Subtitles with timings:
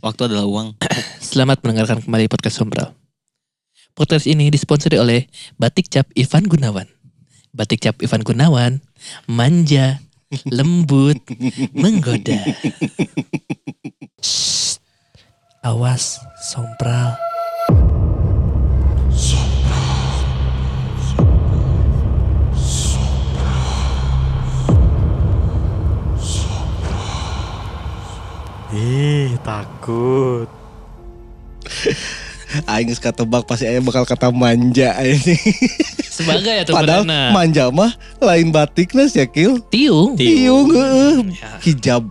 [0.00, 0.80] Waktu adalah uang.
[1.30, 2.96] Selamat mendengarkan kembali podcast Sombral.
[3.92, 5.28] Podcast ini disponsori oleh
[5.60, 6.88] Batik Cap Ivan Gunawan.
[7.52, 8.80] Batik Cap Ivan Gunawan,
[9.28, 10.00] manja,
[10.56, 11.20] lembut,
[11.76, 12.40] menggoda.
[14.24, 14.80] Shh,
[15.60, 16.16] awas,
[16.48, 17.29] Sombral.
[28.70, 30.46] Ih, takut.
[32.70, 35.38] Aing geus katebak pasti Aing bakal kata manja ini.
[36.20, 37.30] Sebagai ya tuh Padahal benerna.
[37.30, 39.62] manja mah lain batiknya sih Kil.
[39.70, 40.18] Tiung.
[40.18, 41.14] Tiung heeh.
[41.34, 42.04] Ya, hijab.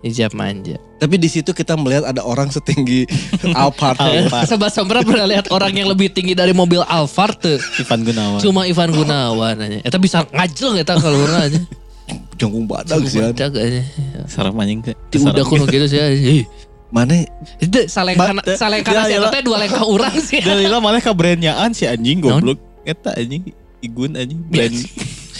[0.00, 0.78] hijab manja.
[0.96, 3.04] Tapi di situ kita melihat ada orang setinggi
[3.58, 3.98] Alphard.
[3.98, 4.46] Alphard.
[4.46, 7.58] Sobat Sombral pernah lihat orang yang lebih tinggi dari mobil Alphard tuh.
[7.78, 8.38] Ivan Gunawan.
[8.40, 9.78] Cuma Ivan Gunawan aja.
[9.84, 11.60] Eta bisa ngajeng eta kalau aja.
[12.40, 13.20] Jangkung badak sih.
[13.20, 13.82] Badak aja.
[14.24, 14.96] Sarap anjing teh.
[15.12, 16.00] Di udah kuno gitu sih.
[16.00, 16.44] Ih.
[16.90, 17.22] Mana
[17.62, 20.42] Itu salengkana salengkana Ya, sih ya, teh dua lengkah urang sih.
[20.42, 22.58] Dalila malah ke brandnyaan si anjing goblok.
[22.82, 24.74] Eta anjing Igun anjing brand.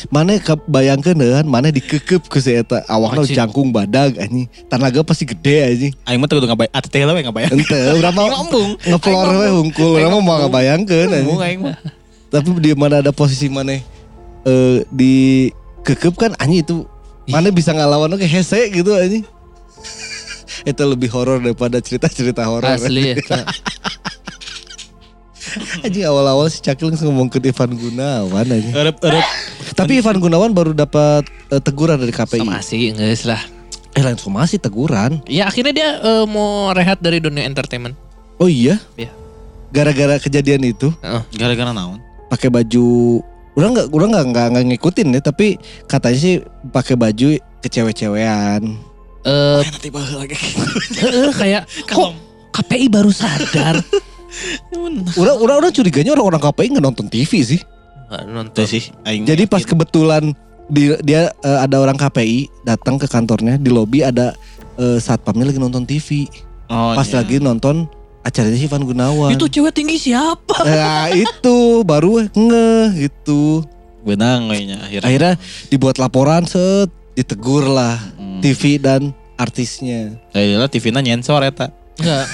[0.09, 3.37] mana kebayangkeun kan mana dikekep ke si eta awakna Anjing.
[3.37, 4.49] jangkung badag anjing.
[4.65, 5.93] Tanaga pasti gede anjing.
[6.07, 6.73] Aing mah tuh ngabayang.
[6.73, 7.53] Atuh teh lah ngabayang.
[7.53, 8.71] Ente Ngomong.
[8.81, 11.37] ngeplor we hungkul urang mah mau ngabayangkeun anjing.
[12.31, 13.75] Tapi di mana ada posisi mana
[14.47, 15.51] eh di
[15.87, 16.77] kekep kan anjing itu
[17.31, 19.25] mana bisa ngelawan oke hese gitu anjing.
[20.71, 22.77] itu lebih horor daripada cerita-cerita horor.
[22.77, 23.17] Asli ya.
[25.83, 28.71] Anjing awal-awal si Cakil langsung ngomong ke Ivan Gunawan anjing.
[28.71, 29.25] Erep-erep.
[29.75, 32.45] Tapi Ivan Gunawan baru dapat eh, teguran dari KPI.
[32.45, 33.43] Sama sih enggak lah.
[33.99, 35.19] Eh langsung masih teguran.
[35.27, 37.99] Ya akhirnya dia eh, mau rehat dari dunia entertainment.
[38.39, 38.79] Oh iya?
[38.95, 39.11] Iya.
[39.71, 41.23] Gara-gara kejadian itu Heeh.
[41.35, 42.03] Gara-gara naon?
[42.31, 43.19] pakai baju
[43.61, 46.41] Orang nggak, orang nggak nggak nggak ngikutin ya, tapi katanya sih
[46.73, 48.65] pakai baju kecewe-cewean.
[49.21, 50.33] Eh, nanti bahas lagi.
[51.37, 52.17] kayak kok
[52.57, 53.85] KPI baru sadar.
[55.21, 57.61] Orang, orang, orang curiganya orang-orang KPI nggak nonton TV sih.
[58.09, 58.83] Nggak nonton sih.
[59.05, 60.33] Aing Jadi pas kebetulan
[60.73, 64.33] di, dia eh, ada orang KPI datang ke kantornya di lobi ada
[64.81, 66.25] eh, satpamnya lagi nonton TV.
[66.73, 67.21] Oh, Pas iya.
[67.21, 67.91] lagi nonton
[68.21, 69.33] acaranya si Ivan Gunawan.
[69.33, 70.63] Itu cewek tinggi siapa?
[70.63, 73.65] Nah itu baru ngeh gitu.
[74.01, 75.07] benang kayaknya akhirnya.
[75.07, 75.33] Akhirnya
[75.69, 78.41] dibuat laporan set ditegur lah Hmm.
[78.41, 80.17] TV dan artisnya.
[80.33, 81.69] Dalila TV-na nyensor eta.
[82.01, 82.25] Enggak.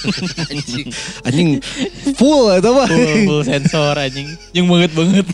[0.54, 0.86] Anjing.
[1.26, 1.48] Anjing
[2.14, 2.86] full itu mah.
[2.86, 4.30] Full, full sensor anjing.
[4.54, 5.26] Yang banget banget.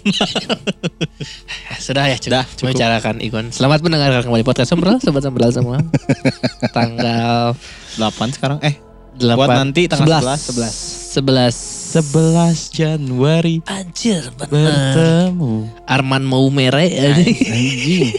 [1.85, 2.57] Sudah ya, Dah, cukup.
[2.57, 2.69] cukup.
[2.73, 3.47] Bicarakan Ikon.
[3.53, 5.85] Selamat mendengarkan kembali podcast Sombral, sobat Sombral semua.
[6.77, 7.53] Tanggal
[8.01, 8.81] 8 sekarang eh
[9.19, 11.95] 8 buat nanti tanggal 11 11.
[11.95, 13.71] 11 Januari 11.
[13.71, 14.51] Anjir, bener.
[14.51, 15.55] bertemu.
[15.87, 17.39] Arman mau mere anjing.
[17.39, 18.11] Anjing.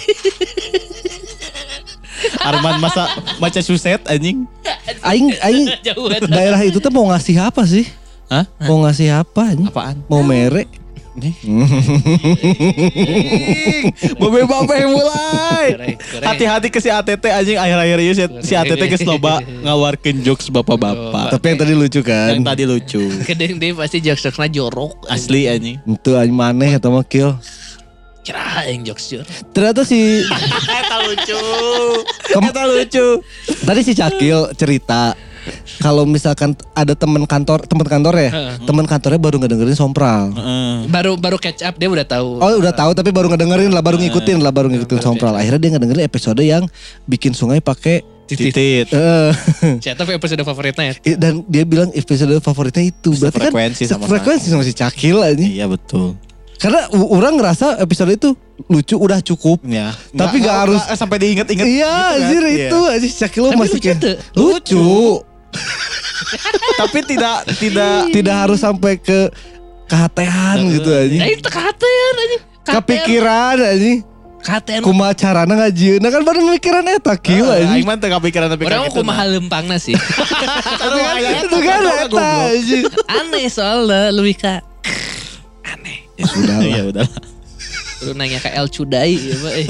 [2.48, 3.12] Arman masa
[3.42, 4.48] maca suset anjing.
[5.04, 5.68] Aing aing
[6.32, 7.84] daerah itu tuh mau ngasih apa sih?
[8.32, 8.48] Hah?
[8.64, 9.68] Mau ngasih apa anjing?
[9.68, 9.98] Apaan?
[10.08, 10.24] Mau
[11.16, 11.36] merek?
[14.20, 15.96] Babe-babe mulai.
[16.22, 21.32] Hati-hati ke si ATT anjing akhir-akhir ini si, ATT ke loba ngawarkeun jokes bapak-bapak.
[21.36, 22.36] Tapi yang tadi lucu kan?
[22.36, 23.04] Yang tadi lucu.
[23.28, 25.08] Kedeng dia pasti jokes-jokesnya jorok.
[25.08, 25.80] Asli anjing.
[25.88, 27.36] Itu anjing maneh atau mah kill.
[28.26, 29.28] Kira yang jokes jorok.
[29.54, 30.26] Ternyata si
[30.82, 31.42] Eta lucu.
[32.36, 33.08] Eta lucu.
[33.64, 35.14] tadi si Cakil cerita
[35.78, 38.30] kalau misalkan ada teman kantor teman kantor ya
[38.60, 40.88] teman kantornya baru ngedengerin sompral Heeh.
[40.88, 42.38] Baru baru catch up dia udah tahu.
[42.38, 45.72] oh udah tahu tapi baru ngedengerin lah baru ngikutin lah baru ngikutin sompral akhirnya dia
[45.72, 46.64] ngedengerin episode yang
[47.06, 48.90] bikin sungai pakai Titit.
[48.90, 49.30] eh,
[49.78, 51.14] Siapa tapi episode favoritnya ya?
[51.14, 55.38] dan dia bilang episode favoritnya itu berarti kan Sefrekuensi sama frekuensi sama si Cakil aja
[55.38, 56.18] Iya betul.
[56.56, 58.34] karena orang ngerasa episode itu
[58.66, 59.94] lucu udah cukup Ya.
[60.10, 61.68] Tapi nggak harus- sampai diinget-inget.
[61.68, 62.18] iya gitu kan.
[62.18, 62.66] anjir Iya.
[62.66, 64.16] itu aja si Cakil masih lucu kayak tuh.
[64.34, 64.86] lucu
[66.82, 69.30] Tapi tidak tidak tidak harus sampai ke
[69.86, 72.38] kehatean gitu aja Nah itu katean aja.
[72.66, 73.94] kepikiran aja
[74.42, 74.86] Katean.
[74.86, 78.86] kumaha carana ngajieun kan baru mikiran eta kieu Aing anjing mah teu kepikiran tapi Orang
[78.86, 79.98] mau kumaha lempangna sih.
[80.82, 81.00] Tapi
[81.44, 84.62] itu kan eta anjing Aneh soalnya lebih ke
[85.66, 86.06] aneh.
[86.14, 87.08] ya sudah Ya lah udah.
[88.04, 89.54] Lu nanya ke El Cudai ya, Pak.
[89.56, 89.68] Eh.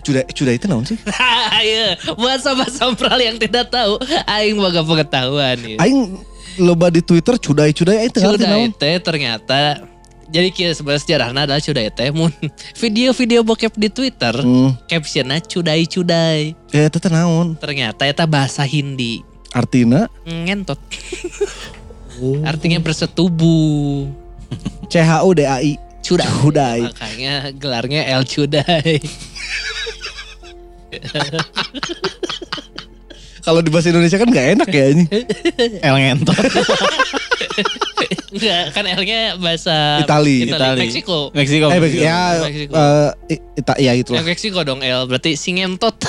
[0.00, 0.98] sudah sudah itu naon sih
[1.52, 3.96] Ayo, buat sobat sompral yang tidak tahu,
[4.26, 5.76] aing boga pengetahuan ya.
[5.80, 6.20] aing
[6.58, 9.60] loba di Twitter cudai-cudai aing teu ngerti Cudai teh ternyata
[10.28, 12.32] jadi kira sebenarnya sejarahnya adalah cudai teh mun
[12.74, 16.52] video-video bokep di Twitter hmm captionnya cudai-cudai.
[16.68, 19.20] ya eta teh naon Ternyata eta bahasa Hindi.
[19.52, 20.76] artina Ngentot.
[22.44, 24.08] Artinya bersetubuh.
[24.86, 26.26] C H U D A I Cudai.
[26.28, 26.78] Cudai.
[26.84, 28.98] Makanya gelarnya El Cudai.
[33.42, 35.04] Kalau di bahasa Indonesia kan nggak enak ya ini.
[35.82, 36.38] El ngentot.
[38.32, 40.46] Enggak, kan L-nya bahasa Itali.
[40.46, 40.80] Itali.
[40.80, 41.18] Meksiko.
[41.34, 41.66] Meksiko.
[41.68, 42.72] Eh, ya, Meksiko.
[42.72, 44.22] eh, i- ita, ya Eh, itulah.
[44.22, 45.94] Meksiko dong L, berarti singentot.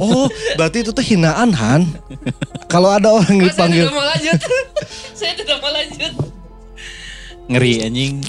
[0.00, 1.84] Oh, berarti itu tuh hinaan Han.
[2.64, 4.38] Kalau ada orang yang Oh, saya dipanggil, tidak mau lanjut.
[5.12, 6.12] saya tidak mau lanjut.
[7.50, 8.22] Ngeri anjing.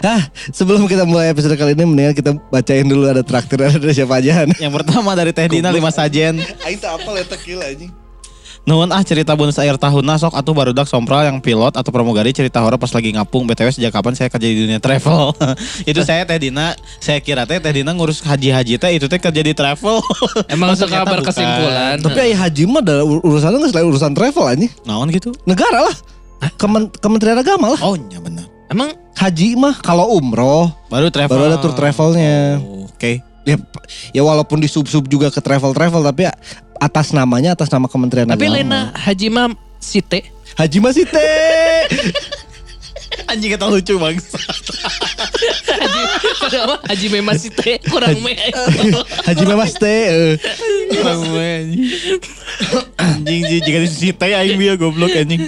[0.00, 3.92] ah sebelum kita mulai episode kali ini mendingan kita bacain dulu ada traktir ada dari
[3.92, 4.48] siapa aja.
[4.56, 6.40] Yang pertama dari Teh Dina 5 sajen.
[6.64, 7.92] Aing tak apa letak gila anjing.
[8.66, 12.58] Nuhun ah cerita bonus air tahunna sok atuh barudak sompral yang pilot atau pramugari cerita
[12.58, 15.30] horor pas lagi ngapung BTW sejak kapan saya kerja di dunia travel.
[15.90, 19.38] itu saya Teh Dina, saya kira Teh Teh Dina ngurus haji-haji teh itu teh kerja
[19.38, 20.02] di travel.
[20.52, 22.02] Emang suka berkesimpulan.
[22.02, 24.72] Tapi ayah haji mah ada ur- urusannya nggak selain urusan travel anjing.
[24.72, 24.88] bukan.
[24.88, 25.30] Naon gitu?
[25.46, 25.96] Negara lah.
[26.56, 27.80] Kemen- Kementerian Agama lah.
[27.80, 28.44] Oh, iya benar.
[28.66, 31.32] Emang Haji mah kalau umroh Baru travel.
[31.32, 32.58] baru ada tour travelnya.
[32.58, 33.22] Oh, Oke.
[33.42, 33.56] Ya,
[34.10, 36.34] ya walaupun di sub sub juga ke travel travel tapi ya
[36.76, 38.56] atas namanya atas nama Kementerian tapi Agama.
[38.58, 40.28] Lena Haji Mam Site.
[40.54, 41.80] Haji masih teh.
[43.26, 44.38] Anjing kita lucu bangsa.
[45.66, 46.00] Haji,
[46.62, 48.34] mah Haji Mema Site kurang me.
[49.24, 50.02] Haji Memas teh.
[50.06, 50.34] eh.
[50.96, 51.82] Orang gue, anjing.
[53.08, 55.42] Anjing sih jika disita ya aing bieu goblok anjing.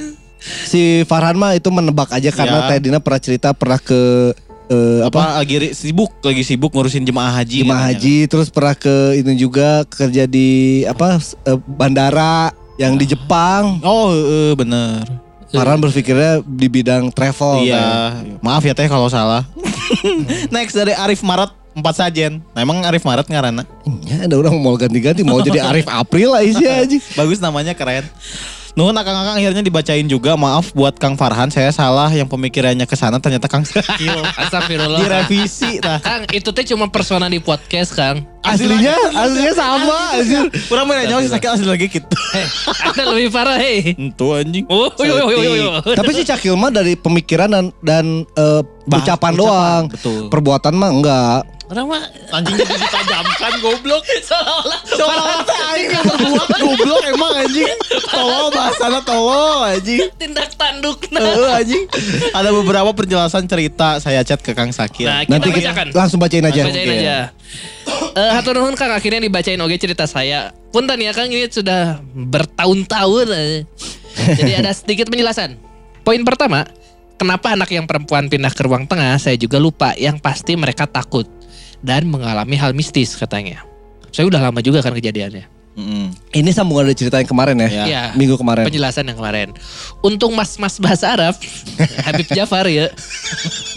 [0.67, 2.75] Si Farhan mah itu menebak aja karena Ya.
[2.75, 4.33] Teh Dina pernah cerita pernah ke
[4.69, 5.39] eh, apa?
[5.39, 7.65] Apa lagi sibuk lagi sibuk ngurusin jemaah haji.
[7.65, 13.83] Jemaah haji terus pernah ke itu juga kerja di apa eh, bandara yang di Jepang.
[13.83, 15.05] Oh, eh, bener.
[15.49, 17.65] Farhan berpikirnya di bidang travel.
[17.65, 18.37] iya, kan.
[18.45, 19.49] maaf ya teh kalau salah.
[20.55, 22.45] Next dari Arif Maret empat sajen.
[22.53, 23.65] Nah, emang Arif Maret ngarana.
[24.05, 26.99] Ya ada orang mau ganti-ganti mau jadi Arif April lah isi aja.
[27.17, 28.05] Bagus namanya keren.
[28.79, 30.39] Nuhun akang-akang akhirnya dibacain juga.
[30.39, 34.23] Maaf buat Kang Farhan, saya salah yang pemikirannya ke sana ternyata Kang Sakil.
[34.39, 35.03] Astagfirullah.
[35.03, 35.99] Direvisi tah.
[35.99, 38.23] Kang, itu teh cuma persona di podcast, Kang.
[38.47, 40.47] Aslinya aslinya sama anjir.
[40.71, 42.07] Kurang mana nyawa si Sakil asli lagi gitu.
[42.39, 42.47] Eh,
[42.87, 43.99] Anda lebih parah, hei.
[43.99, 44.63] Itu anjing.
[44.71, 45.71] Oh, yo, yo, yo, yo, yo.
[45.83, 48.23] Tapi si Cakil mah dari pemikiran dan dan
[48.87, 49.83] ucapan ucapan, doang.
[49.91, 50.31] betul.
[50.31, 51.41] Perbuatan mah enggak.
[51.69, 52.01] Orang mah
[52.35, 54.01] Anjing jadi ditajamkan goblok.
[54.23, 57.77] seolah-olah Soalnya teh aing berbuat goblok emang anjing.
[58.09, 60.09] Tolol bahasana tolol anjing.
[60.17, 60.97] tindak tanduk.
[61.07, 61.85] Heeh anjing.
[62.33, 65.07] Ada beberapa penjelasan cerita saya chat ke Kang Sakil.
[65.07, 65.87] Nah, kita Nanti kita bacakan.
[65.93, 66.63] langsung bacain aja.
[66.65, 67.17] Bacain aja.
[68.15, 70.53] Eh, hatur nuhun Kang akhirnya dibacain oke cerita saya.
[70.69, 73.27] Punten ya Kang ini sudah bertahun-tahun.
[73.31, 73.69] eh.
[74.17, 75.61] Jadi ada sedikit penjelasan.
[76.01, 76.65] Poin pertama,
[77.15, 79.93] kenapa anak yang perempuan pindah ke ruang tengah saya juga lupa.
[79.95, 81.29] Yang pasti mereka takut
[81.83, 83.63] dan mengalami hal mistis katanya.
[84.11, 85.59] Saya udah lama juga kan kejadiannya.
[85.79, 86.11] Mm-mm.
[86.35, 87.69] Ini sambungan dari cerita yang kemarin ya.
[87.71, 87.85] Ya.
[87.87, 88.03] Iya.
[88.19, 88.67] Minggu kemarin.
[88.67, 89.55] Penjelasan yang kemarin.
[90.03, 91.39] Untung mas-mas bahasa Arab,
[92.07, 92.91] Habib Jafar ya.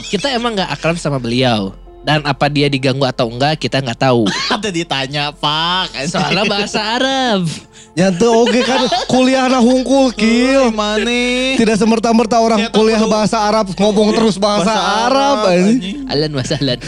[0.09, 1.77] Kita emang nggak akrab sama beliau.
[2.01, 4.25] Dan apa dia diganggu atau enggak kita nggak tahu.
[4.57, 5.93] Ada ditanya Pak.
[6.13, 7.45] Soalnya bahasa Arab.
[7.93, 10.73] Nyantu oke kan kuliah na hungkul kill.
[10.73, 11.53] Mana?
[11.53, 15.53] Tidak semerta-merta orang kuliah bahasa Arab ngomong terus bahasa, Arab.
[15.53, 16.09] anjing.
[16.09, 16.81] Alan wasahlan.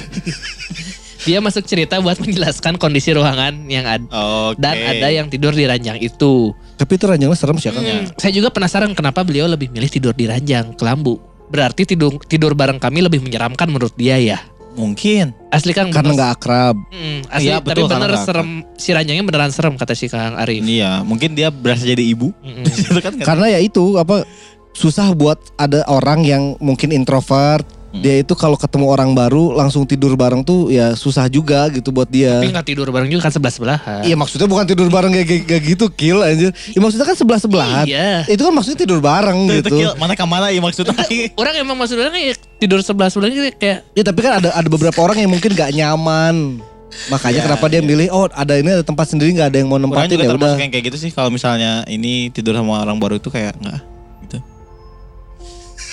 [1.23, 4.05] Dia masuk cerita buat menjelaskan kondisi ruangan yang ada.
[4.51, 4.59] Oke.
[4.59, 6.51] Dan ada yang tidur di ranjang itu.
[6.75, 7.83] Tapi itu ranjangnya serem sih ya kan.
[7.83, 11.19] Hmm, saya juga penasaran kenapa beliau lebih milih tidur di ranjang, kelambu.
[11.47, 14.39] Berarti tidur tidur bareng kami lebih menyeramkan menurut dia ya.
[14.73, 15.37] Mungkin.
[15.53, 16.75] Asli Kang Karena nggak akrab.
[16.89, 20.33] Hmm, asli Iya, tapi betul, karena bener serem si ranjangnya beneran serem kata si Kang
[20.33, 20.65] Arif.
[20.65, 22.33] Iya, mungkin dia berasa jadi ibu.
[23.05, 23.21] Kan kan.
[23.21, 24.25] Karena ya itu apa
[24.73, 27.65] susah buat ada orang yang mungkin introvert.
[27.93, 28.01] Hmm.
[28.01, 32.09] Dia itu kalau ketemu orang baru langsung tidur bareng tuh ya susah juga gitu buat
[32.09, 32.41] dia.
[32.41, 34.01] Tapi nggak tidur bareng juga kan sebelah sebelahan.
[34.01, 36.49] Iya maksudnya bukan tidur bareng kayak, kayak, gitu kill anjir.
[36.73, 37.85] Ya maksudnya kan sebelah sebelahan.
[37.85, 38.25] Iya.
[38.25, 39.77] Itu kan maksudnya tidur bareng Itu, itu gitu.
[39.77, 39.91] kill.
[40.01, 40.97] Mana ke mana ya maksudnya?
[41.37, 45.21] Orang emang maksudnya kayak tidur sebelah sebelahnya kayak Ya tapi kan ada ada beberapa orang
[45.21, 46.65] yang mungkin gak nyaman.
[47.13, 47.85] Makanya Ya, kenapa dia iya.
[47.85, 50.33] milih oh ada ini ada tempat sendiri nggak ada yang mau nempatin ya udah.
[50.37, 51.09] termasuk yang kayak gitu sih.
[51.13, 53.81] Kalau misalnya ini tidur sama orang baru itu kayak enggak
[54.25, 54.37] gitu.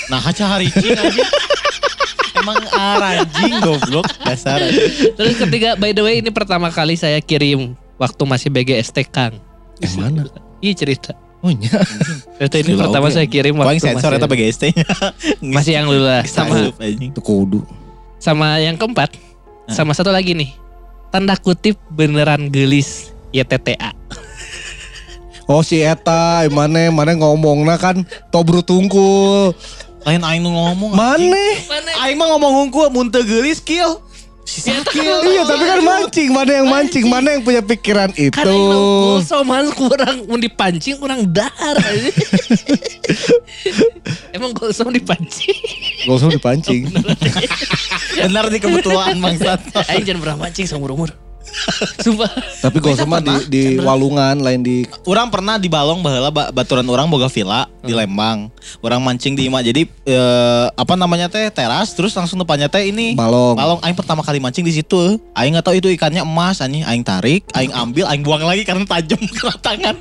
[0.09, 1.25] Nah, haca hari ini aja.
[2.40, 4.59] Emang arajing goblok dasar.
[5.14, 9.37] Terus ketiga, by the way ini pertama kali saya kirim waktu masih BGST Kang.
[9.78, 10.20] Yang mana?
[10.61, 11.12] Iya cerita.
[11.40, 11.80] Oh iya.
[12.37, 14.85] Cerita ini Gila, pertama saya kirim Paling waktu sensor masih, eta BGST-nya.
[15.56, 17.64] masih yang lula sama Itu kudu.
[18.20, 19.16] sama yang keempat
[19.64, 20.52] sama satu lagi nih
[21.09, 23.97] tanda kutip beneran gelis YTTA.
[25.49, 29.50] Oh si Eta, mana mana ngomongna kan tobru tungkul.
[30.04, 30.92] Lain aing nu ngomong.
[30.97, 31.45] Mana?
[32.04, 34.00] Aing mah ngomong hungkul mun teu geulis kill.
[34.50, 35.23] Si sakil.
[35.30, 38.35] Iya tapi kan mancing, mana yang mancing, mana yang punya pikiran itu.
[38.35, 41.54] Karena soman kurang mau dipancing kurang dar.
[44.35, 45.54] Emang gosong dipancing.
[46.09, 46.90] Gak usah dipancing.
[48.19, 49.61] Benar di kebetulan bangsat.
[49.87, 51.14] Aing jangan pernah mancing seumur umur.
[52.04, 52.30] Sumpah.
[52.62, 54.76] Tapi gak usah mah di, di Walungan lain di
[55.07, 58.49] Orang pernah di Balong baheula ba- baturan orang boga villa di Lembang.
[58.80, 59.61] Orang mancing di Ima.
[59.61, 63.57] Jadi eh, apa namanya teh teras terus langsung depannya teh ini Balong.
[63.59, 65.19] Balong aing pertama kali mancing di situ.
[65.35, 66.87] Aing nggak tahu itu ikannya emas anjing.
[66.87, 69.97] Aing tarik, aing ambil, aing buang lagi karena tajam ke tangan.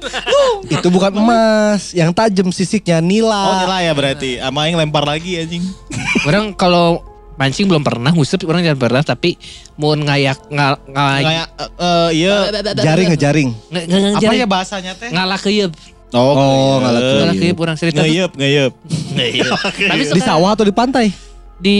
[0.70, 3.40] Itu bukan emas, yang tajam sisiknya nila.
[3.40, 4.32] Oh nilai ya berarti.
[4.40, 5.64] Sama aing lempar lagi anjing.
[6.28, 7.09] Orang kalau
[7.40, 9.40] mancing belum pernah, ngusep orang jangan pernah, tapi
[9.74, 12.36] mau ngayak ngal ngayak eh, iya.
[12.76, 13.50] Jaring ngejaring.
[13.72, 14.40] Nge- nge- nge- Apa jaring.
[14.40, 15.10] ya bahasanya teh?
[15.10, 15.72] ngalah keyep.
[16.10, 17.16] Oh, Oh, ngalah ngeyep.
[17.16, 17.44] Ngalah Keyep.
[17.46, 18.74] keyep orang cerita Ngeyep, ngeyep.
[19.88, 21.08] Tapi Di sawah atau di pantai?
[21.56, 21.78] di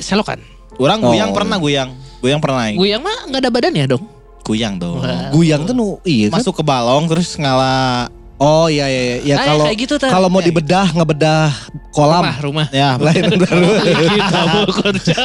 [0.00, 0.40] selokan.
[0.76, 1.10] Orang Oh.
[1.10, 1.90] guyang pernah guyang.
[2.20, 2.68] Guyang pernah.
[2.70, 4.04] Guyang mah nggak ada badan ya dong.
[4.40, 5.00] Guyang dong.
[5.30, 6.38] Guyang tuh nu iya kan?
[6.38, 9.16] Masuk ke balong terus ngalah Oh iya iya iya.
[9.22, 11.54] Ya Ah, kalau kayak gitu, kalau mau dibedah ngebedah
[11.94, 12.66] kolam Rumah, rumah.
[12.74, 13.68] ya lain baru
[14.18, 15.16] kita mau kerja.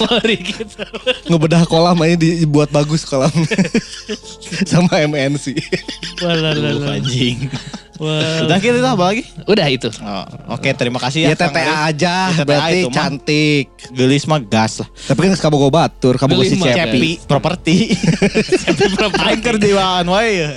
[0.00, 0.84] Mari kita.
[1.28, 3.44] ngebedah kolam aja dibuat bagus kolamnya.
[4.64, 5.60] Sama MNC.
[6.88, 7.52] Anjing.
[7.96, 8.42] Wah.
[8.42, 9.22] Udah kita itu apa lagi?
[9.44, 9.86] Udah itu.
[9.96, 11.36] Oh, Oke, terima kasih Ya ya.
[11.36, 13.64] TTA aja Ya, TTA berarti itu cantik.
[13.90, 14.88] Gelis mah gas lah.
[14.90, 16.82] Tapi kan kabogo batur, kabogo si Beli mah, Cepi.
[16.90, 17.76] Cepi properti.
[19.20, 20.48] Aing keur diwaan wae ya.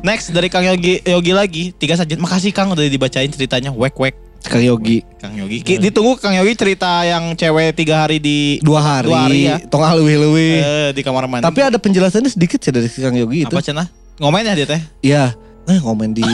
[0.00, 2.14] Next dari Kang Yogi Yogi lagi, tiga saja.
[2.14, 3.70] Makasih Kang udah dibacain ceritanya.
[3.70, 4.14] Wek wek.
[4.40, 5.02] Kang Yogi.
[5.18, 5.58] Kang Yogi.
[5.60, 9.56] Ki- Ditunggu Kang Yogi cerita yang cewek tiga hari di Dua hari, Dua hari ya.
[9.66, 10.50] tong lewi-lewi.
[10.56, 11.42] eh, di kamar mandi.
[11.42, 13.50] Tapi ada penjelasannya sedikit ya dari Kang Yogi itu.
[13.50, 13.86] apa cenah?
[14.16, 14.80] Ngomen ya dia teh.
[15.00, 15.34] Iya.
[15.68, 16.24] Eh ngomen di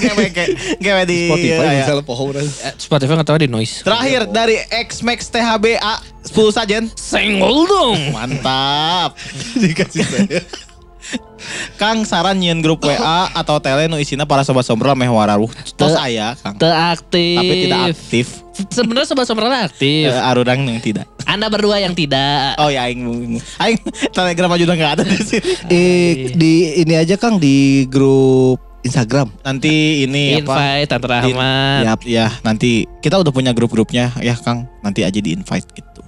[0.82, 1.78] ngewe di Spotify ya, ya.
[1.82, 2.46] misalnya pohon Eh,
[2.78, 3.82] Spotify nggak tahu di noise.
[3.82, 5.94] Terakhir dari X-Max THBA
[6.30, 6.82] 10 sajen.
[6.94, 7.98] Senggol dong.
[8.14, 9.18] Mantap.
[9.60, 10.40] dikasih saya.
[11.76, 15.50] Kang saran nyeun grup WA atau tele nu isina para sobat sombral meh wararuh.
[15.76, 16.56] Tos aya Kang.
[16.56, 17.36] Teraktif.
[17.36, 18.26] Tapi tidak aktif.
[18.70, 20.08] Sebenarnya sobat Eh, aktif.
[20.14, 21.04] arurang yang tidak.
[21.26, 22.56] Anda berdua yang tidak.
[22.56, 23.02] Oh ya aing
[23.58, 23.78] aing
[24.14, 25.52] telegram aja udah enggak ada di sini.
[25.66, 25.84] Di,
[26.32, 29.32] di ini aja Kang di grup Instagram.
[29.40, 30.54] Nanti ini apa?
[30.84, 31.80] Invite Tante Rahmat.
[31.82, 34.68] Ya, ya, nanti kita udah punya grup-grupnya ya Kang.
[34.84, 36.04] Nanti aja di invite gitu.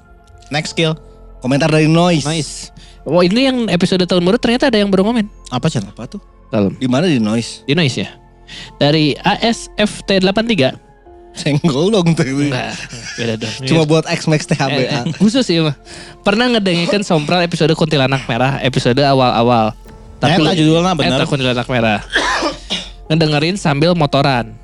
[0.53, 0.95] Next skill.
[1.41, 2.29] Komentar dari Noise.
[2.29, 2.53] Nice.
[3.07, 5.27] Oh ini yang episode tahun baru ternyata ada yang baru komen.
[5.49, 5.95] Apa channel?
[5.95, 6.21] Apa tuh?
[6.53, 6.75] Dalam.
[6.77, 7.63] Di mana di Noise?
[7.65, 8.11] Di noise ya.
[8.79, 10.85] Dari ASFT83.
[11.37, 12.25] Senggol dong tuh.
[12.25, 12.73] Enggak.
[13.21, 13.55] Beda dong.
[13.69, 14.99] Cuma buat X Max Eh, eh, THBA.
[15.21, 15.77] khusus sih mah.
[16.25, 19.77] Pernah ngedengerin sompral episode kuntilanak merah episode awal-awal.
[20.21, 21.21] Eta judulnya bener.
[21.21, 22.01] Eta kuntilanak merah.
[23.09, 24.57] Ngedengerin sambil motoran.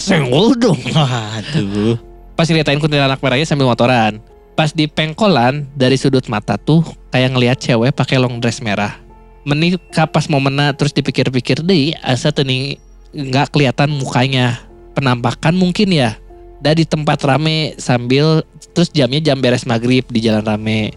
[0.00, 0.78] Senggol dong.
[0.96, 1.96] Waduh.
[2.36, 4.20] Pas ceritain kuntilanak merahnya sambil motoran.
[4.56, 8.96] Pas di pengkolan dari sudut mata tuh kayak ngelihat cewek pakai long dress merah.
[9.44, 12.76] Meni kapas momenna terus dipikir-pikir deh asa teni
[13.16, 14.60] nggak kelihatan mukanya.
[14.92, 16.20] Penampakan mungkin ya.
[16.60, 18.44] Dari tempat rame sambil
[18.76, 20.92] terus jamnya jam beres maghrib di jalan rame.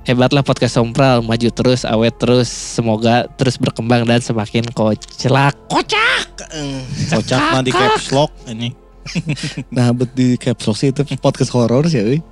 [0.00, 5.52] Hebatlah podcast Sompral, maju terus, awet terus, semoga terus berkembang dan semakin kocak.
[5.68, 6.26] Kocak!
[7.12, 8.72] Kocak mah di caps lock ini.
[9.74, 12.18] Nah, bet di caps lock sih itu podcast horor sih, euy.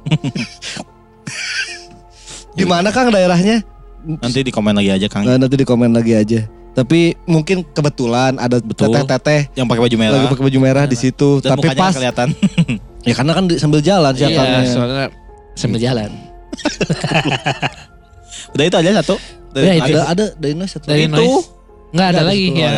[2.55, 3.63] Di mana Kang daerahnya?
[4.03, 5.23] Nanti di komen lagi aja Kang.
[5.23, 6.41] Nah, nanti di komen lagi aja.
[6.73, 8.95] Tapi mungkin kebetulan ada Betul.
[8.95, 10.15] teteh-teteh Yang pakai baju merah.
[10.19, 11.39] lagi pakai baju merah di situ.
[11.39, 12.31] Tapi pas kelihatan.
[13.09, 14.61] ya karena kan sambil jalan Iya, siapanya.
[14.67, 15.07] soalnya
[15.55, 16.11] sambil jalan.
[18.55, 19.17] Udah itu aja satu.
[19.53, 19.93] Udah, itu.
[19.97, 20.87] Ada ada dari Noise satu.
[20.88, 21.15] Dari Itu.
[21.15, 21.47] noise.
[21.93, 22.71] Nggak ada ada lagi ya.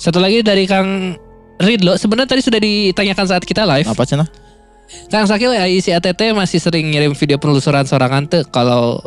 [0.00, 1.14] Satu lagi dari Kang
[1.60, 1.94] Ridlo.
[1.94, 3.86] Sebenarnya tadi sudah ditanyakan saat kita live.
[3.86, 4.26] Apa cenah?
[5.08, 9.00] Kang Sakil ya isi ATT masih sering ngirim video penelusuran sorangan tuh kalau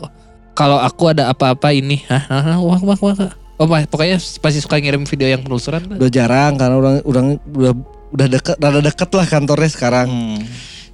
[0.55, 2.01] kalau aku ada apa-apa ini.
[2.07, 2.57] Hah?
[2.57, 3.15] Wah, wah, wah.
[3.55, 5.83] Oh, pokoknya pasti suka ngirim video yang penelusuran.
[5.87, 5.95] tuh.
[5.99, 7.73] Udah jarang karena orang orang udah
[8.15, 10.07] udah deket rada deket lah kantornya sekarang.
[10.09, 10.39] Hmm.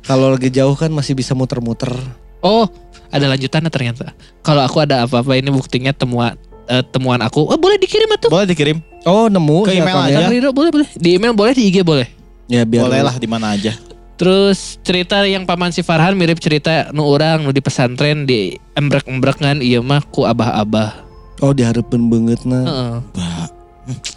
[0.02, 1.94] Kalau lagi jauh kan masih bisa muter-muter.
[2.42, 2.66] Oh,
[3.08, 4.12] ada lanjutannya ternyata.
[4.42, 6.34] Kalau aku ada apa-apa ini buktinya temuan
[6.66, 7.46] eh, temuan aku.
[7.46, 8.30] Oh, boleh dikirim tuh.
[8.30, 8.78] Boleh dikirim?
[9.02, 10.18] Oh nemu Ke email siapanya.
[10.20, 10.30] aja.
[10.30, 10.88] Ridlo boleh boleh.
[10.94, 12.06] Di email boleh, di IG boleh.
[12.46, 13.74] Ya biar Boleh lah di mana aja.
[14.14, 19.38] Terus cerita yang paman si Farhan mirip cerita nu orang nu di pesantren di embrek-embrek
[19.38, 21.02] kan iya mah ku abah-abah.
[21.40, 23.02] Oh diharapin banget nah.
[23.10, 23.46] Heeh.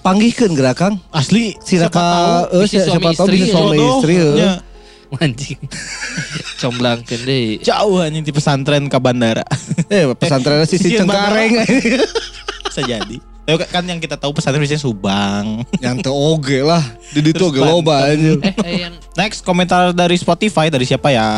[0.02, 1.00] Panggihkan gerak Kang.
[1.09, 1.57] Asli.
[1.59, 3.97] Si siapa Raka, tahu eh, bisa si- suami siapa tahu istri, bisa suami jodoh.
[3.97, 4.14] istri.
[4.37, 4.50] Ya,
[5.25, 5.61] Anjing.
[6.59, 7.61] Comblangkeun deui.
[7.61, 9.44] Jauh anjing di pesantren ke bandara.
[9.90, 11.52] Eh pesantrennya si si Sisian Cengkareng.
[12.71, 13.34] Bisa jadi.
[13.45, 15.69] Ya, kan yang kita tahu pesantren biasanya Subang.
[15.77, 16.81] Yang teu oge lah.
[17.13, 18.41] Di ditu oge loba aja.
[18.41, 21.29] Eh, eh, yang Next komentar dari Spotify dari siapa ya?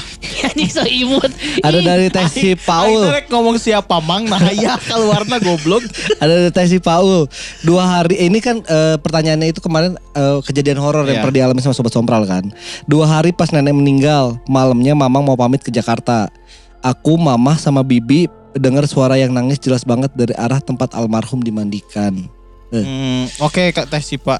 [0.48, 1.28] anjing so imut.
[1.60, 3.04] Ada dari tes si Paul.
[3.06, 5.84] Teh ngomong siapa mang nah ya keluarna goblok.
[6.16, 7.28] Ada dari tes si Paul.
[7.60, 11.24] Dua hari ini kan eh, pertanyaannya itu kemarin eh, kejadian horor yang Iya.
[11.28, 12.48] pernah dialami sama sobat Sompral kan.
[12.88, 16.32] Dua hari pas nenek meninggal, malamnya mamang mau pamit ke Jakarta.
[16.80, 22.26] Aku, mamah sama bibi dengar suara yang nangis jelas banget dari arah tempat almarhum dimandikan.
[22.70, 24.38] Hmm, Oke Kak Teh Sipa.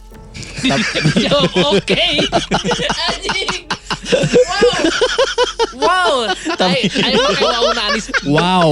[1.19, 1.99] Jawab oke.
[3.11, 3.67] Anjing.
[4.11, 4.71] Wow.
[5.81, 6.14] Wow.
[6.55, 8.07] Tapi ayo pakai wow Anis.
[8.23, 8.71] Wow.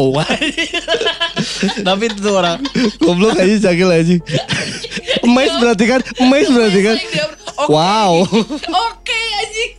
[1.82, 2.62] Tapi itu orang
[3.02, 4.14] Goblok aja cakil aja.
[5.26, 6.00] Emes berarti kan?
[6.22, 6.96] Emes berarti kan?
[7.66, 8.26] Wow.
[8.62, 9.72] Oke anjing.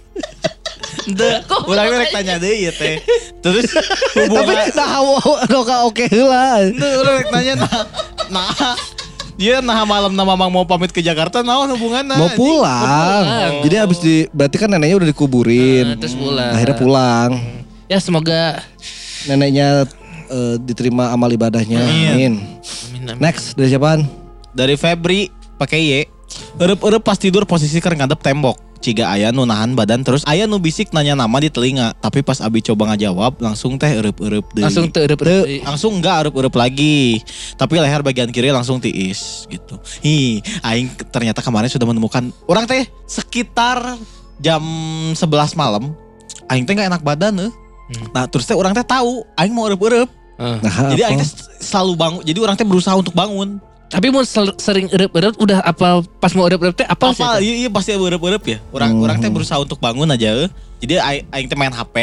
[1.16, 3.02] Kok Orang rek tanya deh ya teh.
[3.40, 3.72] Terus
[4.16, 6.66] Tapi hubungan nah oke oke lah.
[6.68, 7.82] Itu orang rek tanya nah.
[8.30, 8.76] Nah.
[9.40, 12.12] Dia nah malam nama Mamang mau pamit ke Jakarta naon hubungannya?
[12.20, 12.36] Mau anjing?
[12.36, 13.24] pulang.
[13.24, 13.52] pulang.
[13.64, 15.86] Jadi habis di berarti kan neneknya udah dikuburin.
[15.88, 16.52] Nah, terus pulang.
[16.52, 17.30] Akhirnya pulang.
[17.88, 18.60] Ya semoga
[19.32, 19.88] Neneknya
[20.28, 21.80] eh, diterima amal ibadahnya.
[21.80, 22.12] Amin.
[22.12, 22.34] Amin.
[22.92, 23.20] Amin, amin.
[23.20, 24.04] Next dari siapaan?
[24.52, 25.92] Dari Febri pakai Y.
[26.60, 28.69] Eueup-eueup pas tidur posisi keur ngadep tembok.
[28.80, 31.92] Ciga aya nu nahan badan terus aya nu bisik nanya nama di telinga.
[32.00, 34.64] Tapi pas Abi coba ngajawab langsung teh eueup-eueup deui.
[34.64, 35.20] langsung tereup
[35.68, 37.20] langsung enggak eueup-eueup lagi.
[37.60, 39.76] Tapi leher bagian kiri langsung tiis gitu.
[40.00, 44.00] Hi, aing ternyata kemarin sudah menemukan orang teh sekitar
[44.40, 44.64] jam
[45.12, 45.92] 11 malam.
[46.48, 47.52] Aing teh nggak enak badan eh.
[47.90, 48.08] Hmm.
[48.16, 50.08] Nah, terus teh orang teh tahu aing mau eueup-eueup.
[50.40, 51.12] Nah, Jadi apa?
[51.12, 52.22] aing teh selalu bangun.
[52.24, 53.60] Jadi orang teh berusaha untuk bangun.
[53.90, 54.22] Tapi mau
[54.56, 57.26] sering eup-eup udah apa pas mau eup-eup teh apa sih?
[57.26, 57.42] Apa?
[57.42, 58.62] Iya, iya pasti eueup-eueup ya.
[58.70, 59.04] Orang Hmm.
[59.04, 60.46] orang teh berusaha untuk bangun aja.
[60.46, 60.50] eh.
[60.80, 61.96] Jadi aing, aing teh main HP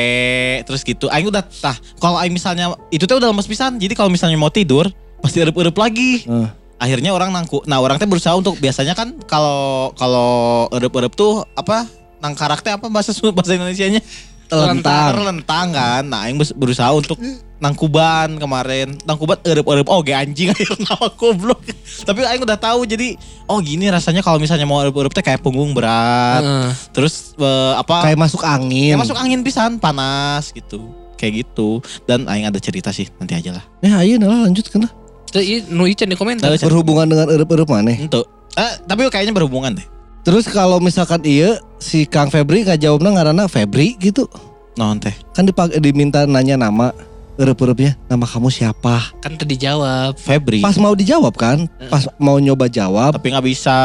[0.66, 1.06] terus gitu.
[1.08, 3.78] Aing udah tah kalau aing misalnya itu teh udah lemes pisan.
[3.78, 4.90] Jadi kalau misalnya mau tidur
[5.22, 6.26] pasti eueup-eueup lagi.
[6.26, 6.48] Eh.
[6.76, 7.64] Akhirnya orang nangku.
[7.64, 11.86] Nah, orang teh berusaha untuk biasanya kan kalau kalau eueup-eueup tuh apa?
[12.18, 14.02] Nang karakter apa bahasa bahasa Indonesianya?
[14.46, 15.10] Telentang.
[15.14, 16.02] Terlentang kan.
[16.06, 17.18] Nah, aing bes- berusaha untuk
[17.56, 18.94] nangkuban kemarin.
[19.02, 21.60] Nangkuban eueup-eueup oh ge anjing akhirnya nama goblok.
[22.04, 23.16] Tapi aing udah tahu jadi
[23.48, 26.42] oh gini rasanya kalau misalnya mau eueup-eueup teh kayak punggung berat.
[26.44, 26.68] Heeh.
[26.92, 28.06] Terus eh, apa?
[28.06, 28.94] Kayak masuk angin.
[28.94, 30.92] kayak masuk angin pisan, panas gitu.
[31.16, 31.80] Kayak gitu.
[32.04, 33.64] Dan aing ada cerita sih, nanti aja lah.
[33.80, 34.92] Ya ayo nah lanjut kena.
[35.32, 36.52] Tuh i nu ican di komentar.
[36.60, 37.90] Berhubungan dengan erup-erup mana?
[37.90, 38.22] Itu.
[38.56, 39.95] Eh, tapi kayaknya berhubungan deh.
[40.26, 44.26] Terus kalau misalkan iya si Kang Febri nggak jawabnya ngarana Febri gitu.
[44.75, 45.15] Non teh.
[45.30, 46.91] Kan dipak diminta nanya nama
[47.39, 47.95] erup-erupnya.
[48.10, 49.15] Nama kamu siapa?
[49.23, 50.19] Kan tadi dijawab.
[50.19, 50.67] Febri.
[50.67, 51.71] Pas mau dijawab kan?
[51.86, 53.76] Pas mau nyoba jawab Tapi nggak bisa.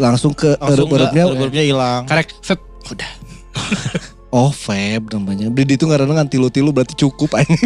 [0.00, 1.28] langsung ke erup-erupnya.
[1.28, 2.00] nggak, erup-erupnya hilang.
[2.08, 3.10] Karek Feb udah.
[4.30, 5.50] Oh Feb namanya.
[5.50, 7.58] Beli itu ngarana ngan tilu-tilu berarti cukup anjing.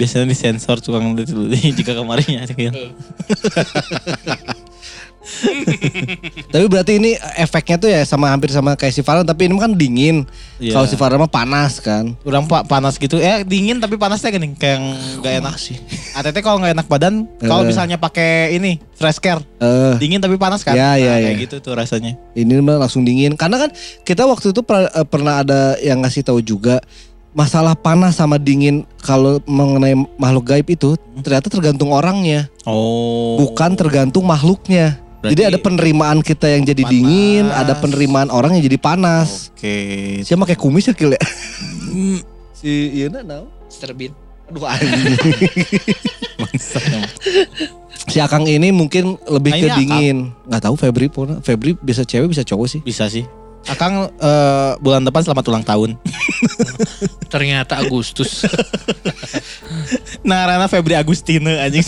[0.00, 2.48] Biasanya disensor tukang dulu jika kemarinnya.
[6.52, 9.72] Tapi berarti ini efeknya tuh ya sama hampir sama kayak si Farhan tapi ini kan
[9.72, 10.28] dingin.
[10.56, 10.72] Iya.
[10.72, 12.14] Kalau si Farhan mah panas kan.
[12.22, 13.16] Orang pak panas gitu.
[13.16, 14.78] Eh dingin tapi panasnya gini kayak
[15.18, 15.76] nggak enak sih.
[16.12, 17.68] ATT kalau nggak enak badan, kalau Eh.
[17.68, 20.72] misalnya pakai ini fresh care, Eh, dingin tapi panas kan?
[20.72, 21.42] Ya, ya, Nah, kayak ya.
[21.42, 22.14] gitu tuh rasanya.
[22.32, 23.34] ini mah langsung dingin.
[23.34, 23.70] Karena kan
[24.02, 26.78] kita waktu itu pra- eh, pernah ada yang ngasih tahu juga
[27.30, 33.34] masalah panas sama dingin kalau mengenai makhluk gaib itu ternyata tergantung orangnya, Oh.
[33.36, 35.02] bukan tergantung makhluknya.
[35.24, 36.92] Berarti- Jadi ada penerimaan kita yang jadi Panas.
[36.92, 39.48] dingin, ada penerimaan orang yang jadi panas.
[39.56, 39.76] Oke.
[40.20, 41.22] Siapa pakai kumis ya kil ya?
[42.52, 44.12] si iya nah, Sterbin.
[44.52, 44.84] Aduh anjing.
[48.04, 50.28] Si Akang ini mungkin lebih Nah, ke dingin.
[50.44, 51.40] Nggak tahu Febri pun.
[51.40, 52.80] Febri bisa cewek bisa cowok sih.
[52.84, 53.24] Bisa sih.
[53.64, 55.90] Akang eh, bulan depan selamat ulang tahun.
[57.32, 58.42] Ternyata Agustus.
[60.24, 61.84] Nah, Rana Febri Agustine anjing.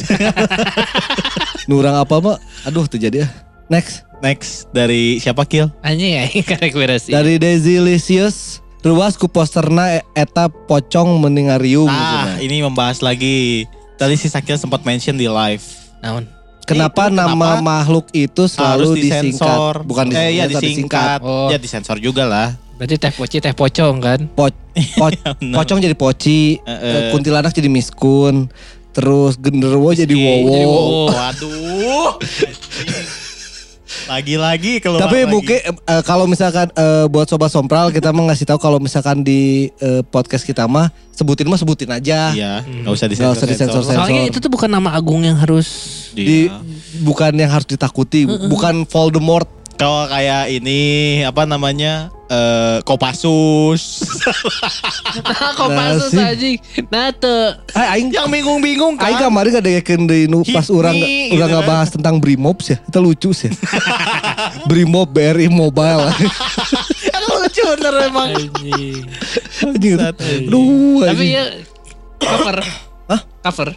[1.70, 2.36] Nurang apa mah?
[2.68, 3.28] Aduh terjadi ya.
[3.72, 4.04] Next.
[4.20, 5.72] Next dari siapa Kil?
[5.80, 7.08] Anjing aing karek beres.
[7.08, 13.66] Dari Desilicious Ruas ku posterna eta pocong meningarium Ah, ini membahas lagi.
[13.98, 15.64] Tadi si Sakil sempat mention di live.
[16.04, 16.35] Naon?
[16.66, 19.86] Kenapa Itu nama kenapa makhluk itu selalu disingkat?
[19.86, 21.18] Bukan eh, iya disingkat, disingkat.
[21.22, 21.46] Oh.
[21.46, 22.58] Ya disensor juga lah.
[22.74, 24.20] Berarti teh poci teh pocong kan?
[24.28, 24.50] Po-
[24.98, 25.54] po- bener.
[25.54, 27.08] pocong jadi poci, Eh, eh, eh.
[27.08, 28.50] kuntilanak jadi miskun,
[28.90, 30.50] terus genderuwo jadi wowo.
[30.50, 31.02] Jadi wowo.
[31.14, 32.10] Waduh.
[34.06, 35.30] Lagi-lagi keluar Tapi lagi.
[35.30, 39.66] mungkin eh, kalau misalkan eh, buat sobat sompral kita mau ngasih tahu kalau misalkan di
[39.76, 42.30] eh, podcast kita mah sebutin mah sebutin aja.
[42.30, 42.86] Iya, Hmm.
[42.86, 43.82] nggak usah Nggak usah disensor.
[43.82, 43.98] disensor.
[43.98, 45.66] Soalnya itu tuh bukan nama agung yang harus
[46.12, 46.62] Di Iya.
[47.02, 49.48] bukan yang harus ditakuti, bukan Voldemort.
[49.76, 50.80] Kalau kayak ini
[51.28, 54.08] apa namanya eh Kopassus.
[55.58, 56.56] Kok Nah, anjing.
[56.88, 57.60] Nah tuh.
[57.76, 59.12] Eh, aing yang bingung-bingung kan.
[59.12, 59.72] Aing kemarin gak ada
[60.08, 61.70] di nu pas orang gitu orang nggak kan.
[61.70, 63.52] bahas tentang Brimob sih, itu lucu sih.
[64.70, 66.08] Brimob BRI Mobile.
[67.12, 68.28] Kan lucu bener emang.
[68.32, 69.98] Anjing.
[70.00, 71.44] Aduh, Tapi ya
[72.18, 72.56] cover.
[73.12, 73.20] Hah?
[73.44, 73.68] Cover.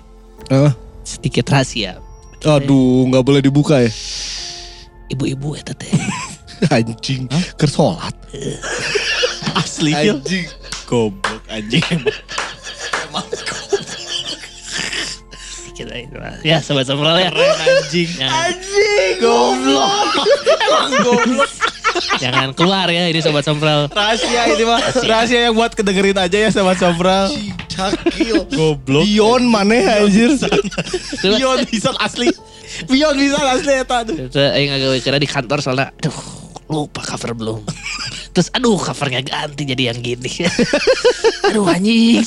[0.49, 0.69] Apa?
[1.03, 1.99] Sedikit rahasia.
[2.39, 3.91] Aduh, nggak boleh dibuka ya.
[5.09, 5.89] Ibu-ibu eta teh.
[6.75, 7.25] Anjing,
[7.57, 8.13] kersolat.
[9.61, 9.95] Asli.
[9.95, 10.45] Anjing.
[10.89, 11.85] Goblok anjing.
[13.09, 13.25] Emang.
[16.43, 17.31] Ya sobat sombral ya.
[17.31, 18.09] Anjing.
[18.19, 18.53] Jangan,
[19.21, 20.11] Goblok.
[20.65, 21.51] Emang goblok.
[22.19, 23.87] jangan keluar ya ini sobat sombral.
[23.87, 24.81] Rahasia ini mah.
[24.81, 27.31] Rahasia yang buat kedengerin aja ya sama Sobral.
[27.71, 28.43] Cakil.
[28.51, 29.07] Goblok.
[29.07, 30.35] Bion maneh anjir.
[31.23, 32.29] Bion bisa asli.
[32.85, 34.15] Bion bisa asli eta tuh.
[34.25, 36.15] Itu aing agak kira di kantor soalnya aduh
[36.67, 37.65] lupa cover belum.
[38.29, 40.29] Terus aduh covernya ganti jadi yang gini.
[41.49, 42.21] aduh anjing.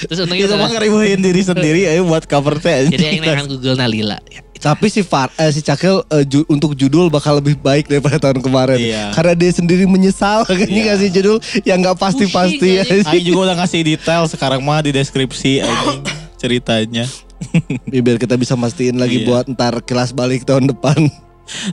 [0.00, 2.88] Terus untungnya Kita mah ngeribuhin diri sendiri ayo buat cover teh.
[2.88, 4.18] jadi yang nengan Google Nalila.
[4.26, 8.18] Ya, Tapi si Far, eh, si Cakil eh, ju- untuk judul bakal lebih baik daripada
[8.18, 8.74] tahun kemarin.
[8.74, 9.04] Iya.
[9.12, 10.86] Karena dia sendiri menyesal kayaknya Iya.
[10.90, 12.82] ngasih judul yang nggak pasti-pasti ya.
[13.04, 16.02] Aing juga udah ngasih detail sekarang mah di deskripsi anjing
[16.42, 17.06] ceritanya.
[17.94, 19.26] Ya, Biar kita bisa mastiin lagi Iya.
[19.30, 21.08] buat ntar kelas balik tahun depan.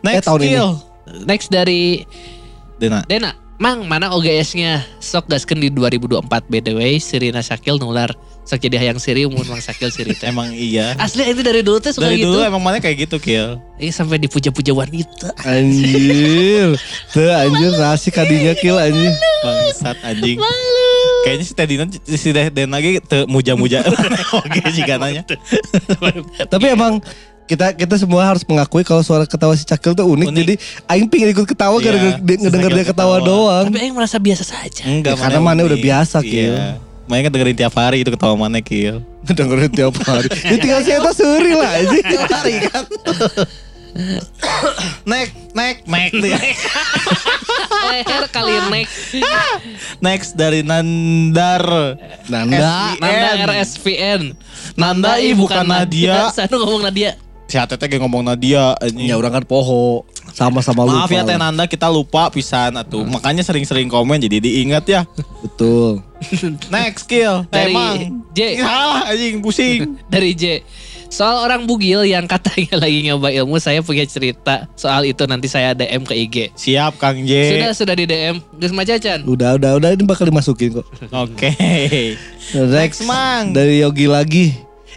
[0.06, 0.49] Next tahun ini.
[0.54, 0.69] skill.
[1.25, 2.06] Next dari
[2.78, 3.04] Dena.
[3.06, 4.84] Dena, Mang mana OGS-nya?
[4.99, 8.12] Sok gaskeun di 2024 BTW Sirina Syakil nular.
[8.45, 10.25] Sok jadi hayang siri umur Mang Syakil siri teh.
[10.25, 10.93] Emang iya.
[10.95, 12.29] Asli itu dari dulu teh suka Dari gitu.
[12.29, 13.58] dulu emang mana kayak gitu Kill.
[13.75, 15.34] Iya sampai dipuja-puja wanita.
[15.41, 16.77] Anjir.
[17.12, 19.12] Tuh anjir nasi kadinya kill anjir.
[19.41, 20.38] Bangsat anjing.
[21.21, 23.81] Kayaknya si Tedina si Dena lagi te muja-muja.
[24.39, 25.25] Oke jika nanya.
[26.45, 27.01] Tapi emang
[27.45, 30.27] kita kita semua harus mengakui kalau suara ketawa si Cakil tuh unik.
[30.27, 30.38] Unik.
[30.39, 30.53] Jadi
[30.88, 33.25] aing pingin ikut ketawa Iya, gara-gara dia- si ngedenger dia ketawa, ketawa.
[33.25, 33.65] doang.
[33.67, 34.81] Tapi Aing merasa biasa saja.
[34.84, 36.53] Enggak, Ya, karena mana udah biasa, Kill.
[36.53, 36.77] Iya.
[37.05, 39.05] Makanya kan dengerin tiap hari itu ketawa mana Kill.
[39.25, 40.27] Ngedengerin tiap hari.
[40.49, 42.01] Ya tinggal saya suri lah anjir.
[42.01, 42.83] Tiap hari kan.
[45.07, 46.11] Nek, nek, nek.
[47.85, 48.87] Leher kali nek.
[50.03, 51.95] Next dari Nandar.
[52.27, 52.99] Nanda.
[52.99, 54.35] Nanda RSVN.
[54.75, 56.27] Nanda i bukan Nadia.
[56.35, 57.15] Saya ngomong Nadia.
[57.45, 59.05] Si Ate teh kayak ngomong Nadia anjing.
[59.05, 60.01] Ya orang kan poho.
[60.34, 61.05] Sama-sama lupa.
[61.05, 61.38] Maaf ya Teh.
[61.38, 63.05] Nanda kita lupa pisan atuh.
[63.05, 65.01] Makanya sering-sering komen jadi diingat ya.
[65.45, 66.01] Betul.
[66.73, 67.45] Next skill.
[67.53, 68.25] Dari Emang.
[68.34, 68.60] J.
[68.60, 69.79] Salah anjing pusing.
[70.13, 70.65] Dari J.
[71.05, 75.77] Soal orang bugil yang katanya lagi nyoba ilmu, saya punya cerita soal itu nanti saya
[75.77, 76.36] DM ke IG.
[76.58, 77.77] Siap Kang Sudah J.
[77.77, 78.36] sudah di DM.
[78.58, 79.21] Gus Macacan.
[79.23, 80.88] Udah, udah, udah ini bakal dimasukin kok.
[81.13, 81.53] Oke.
[82.51, 83.53] Next, Mang.
[83.53, 84.45] Dari Yogi lagi.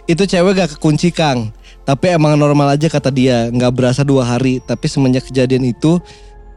[0.09, 1.53] Itu cewek gak kekunci Kang.
[1.89, 3.49] Tapi emang normal aja kata dia.
[3.49, 4.61] Nggak berasa dua hari.
[4.61, 5.97] Tapi semenjak kejadian itu.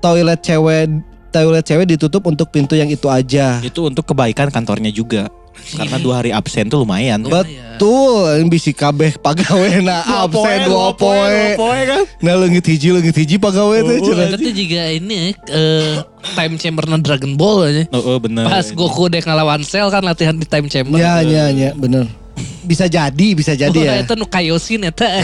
[0.04, 0.92] Toilet cewek
[1.32, 3.64] toilet cewek ditutup untuk pintu yang itu aja.
[3.64, 5.32] Itu untuk kebaikan kantornya juga.
[5.52, 7.24] Karena dua hari absen tuh lumayan.
[7.24, 11.56] Betul, ini bisi kabeh pagawe na absen dua poe.
[11.60, 12.02] kan.
[12.24, 13.96] Nah leungit hiji leungit hiji pagawe teh.
[14.36, 16.00] Itu juga ini eh,
[16.36, 17.84] time chamber Dragon Ball aja.
[17.92, 18.48] Oh, oh bener.
[18.48, 20.96] Pas Goku dek ngelawan Cell kan latihan di time chamber.
[21.00, 22.21] Ya, ya, ya, bener.
[22.62, 24.00] Bisa jadi, bisa jadi Oh, ya.
[24.00, 25.06] Itu nu Kaioshin eta.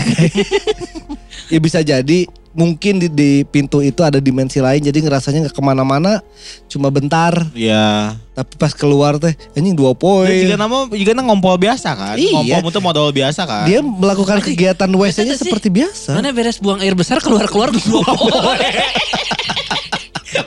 [1.48, 5.62] Ya bisa jadi mungkin di, di pintu itu ada dimensi lain jadi ngerasanya nggak ke
[5.62, 6.20] mana-mana
[6.66, 8.18] cuma bentar Ya.
[8.34, 12.16] tapi pas keluar teh anjing dua Ya, poin Jika nama jika nama ngompol biasa kan.
[12.18, 12.58] Iya.
[12.58, 13.64] Ngompol itu modal biasa kan.
[13.64, 15.46] dia melakukan kegiatan WC-nya sih.
[15.46, 18.04] seperti biasa Mana beres buang air besar keluar-keluar dua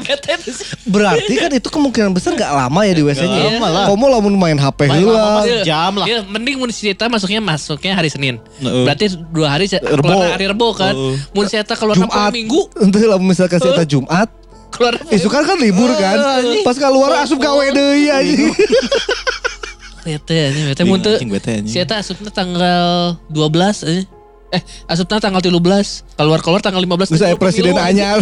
[0.02, 0.68] Bete tuh sih.
[0.92, 3.86] Berarti kan itu kemungkinan besar nggak lama ya di WC-nya lama lah.
[3.88, 6.06] kamu lamun main HP heula pasti jam lah.
[6.06, 8.38] Ya, mending mun cerita masuknya masuknya hari Senin.
[8.60, 8.84] Heeh.
[8.84, 10.04] Berarti dua hari Rebo.
[10.04, 10.94] keluar hari Rebo kan.
[10.94, 11.16] Heeh.
[11.32, 14.28] Mun cerita keluar Jumat Minggu untuk lamun misalkan saya Jumat
[14.72, 16.16] keluar Isu kan kan libur kan
[16.64, 18.56] Pas keluar asup gawe deui anjing
[20.08, 21.70] Bete anjing bete Bingung, mun teu anjing, bete, anjing.
[21.70, 24.08] si eta asupna tanggal 12 anjing.
[24.52, 27.08] Eh, asupna tanggal 13, keluar-keluar tanggal 15.
[27.08, 28.20] Terus saya presiden Pemilu, anyar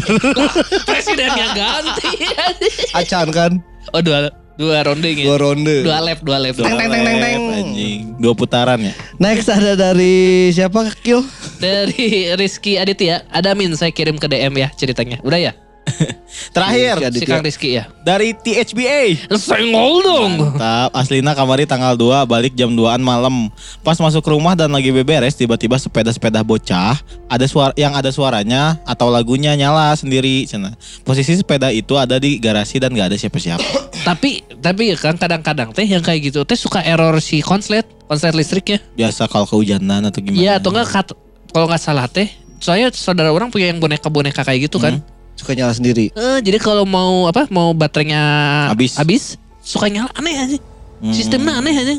[0.85, 2.09] Presidennya ganti.
[3.01, 3.51] Acan kan
[3.93, 5.25] oh, dua dua ronde gitu.
[5.25, 6.53] Dua ronde Dua lap, dua lap.
[6.53, 7.39] Teng, teng, teng, teng, teng.
[7.49, 8.01] Anjing.
[8.19, 8.93] Dua putaran ya.
[9.17, 11.23] Next ada dari siapa Kil?
[11.57, 15.17] Dari Rizky Aditya, ada min saya kirim ke DM ya ceritanya.
[15.23, 15.53] Udah ya?
[16.55, 17.89] Terakhir Si Kang Rizky ya.
[18.05, 19.29] dari THBA.
[19.35, 20.31] Senggol dong.
[20.39, 20.89] Mantap.
[20.95, 23.51] Aslina kamari tanggal 2 balik jam 2an malam.
[23.83, 26.97] Pas masuk rumah dan lagi beberes tiba-tiba sepeda-sepeda bocah
[27.29, 30.73] ada suara yang ada suaranya atau lagunya nyala sendiri cenah.
[31.05, 33.91] Posisi sepeda itu ada di garasi dan gak ada siapa-siapa.
[34.09, 38.33] Tapi tapi ya kan kadang-kadang teh yang kayak gitu teh suka error si konslet, konslet
[38.33, 38.79] listriknya.
[38.95, 40.39] Biasa kalau kehujanan atau gimana.
[40.39, 41.13] Iya atau enggak
[41.51, 44.99] kalau nggak salah teh saya saudara orang punya yang boneka-boneka kayak gitu kan.
[45.39, 48.19] Suka nyala sendiri Eh, jadi kalau mau apa mau baterainya
[48.67, 48.99] Habis.
[48.99, 49.23] habis
[49.59, 50.57] suka nyala aneh aja.
[50.99, 51.15] Hmm.
[51.15, 51.95] Sistemnya aneh aja.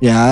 [0.00, 0.22] Ya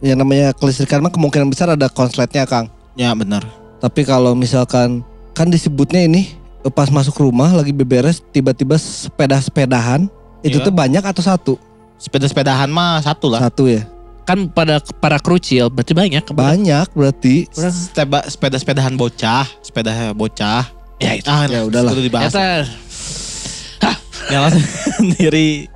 [0.00, 3.44] yang namanya kelistrikan mah kemungkinan besar ada konsletnya Kang Ya benar.
[3.78, 10.08] Tapi kalau misalkan kan disebutnya ini eh, pas masuk rumah lagi beberes tiba-tiba sepeda-sepedahan
[10.40, 10.64] itu Iya.
[10.64, 11.54] tuh banyak atau satu?
[11.98, 13.42] Sepeda-sepedahan mah satu lah.
[13.42, 13.82] Satu ya.
[14.22, 16.22] Kan pada para krucil berarti banyak.
[16.30, 17.50] Banyak berarti.
[17.50, 20.62] Sepeda sepeda-sepedahan bocah, sepeda bocah.
[20.98, 21.26] Ya itu.
[21.26, 21.94] Ah, Ya udahlah.
[21.94, 22.30] Itu dibahas.
[22.30, 22.66] Eta,
[23.80, 23.96] Hah,
[24.28, 24.48] nyala
[24.98, 25.70] sendiri.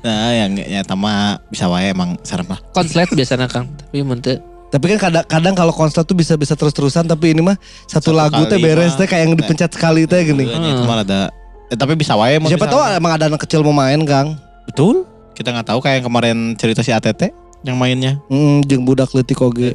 [0.00, 2.58] Nah, yang ya tama bisa wae emang sarem lah.
[2.72, 7.32] Konslet biasanya Kang, tapi mente Tapi kan kadang-kadang kalau konslet tuh bisa bisa terus-terusan tapi
[7.32, 8.98] ini mah satu, Satu lagu teh beres mah.
[9.00, 10.44] teh kayak yang dipencet sekali teh gini.
[10.44, 11.32] Iya, itu mah ada
[11.68, 14.36] eh, tapi bisa wae mau Siapa tahu emang ada anak kecil mau main, Kang.
[14.68, 15.08] Betul.
[15.32, 18.20] Kita nggak tahu kayak yang kemarin cerita si ATT yang mainnya.
[18.28, 19.72] Hmm, jeung budak leutik oge.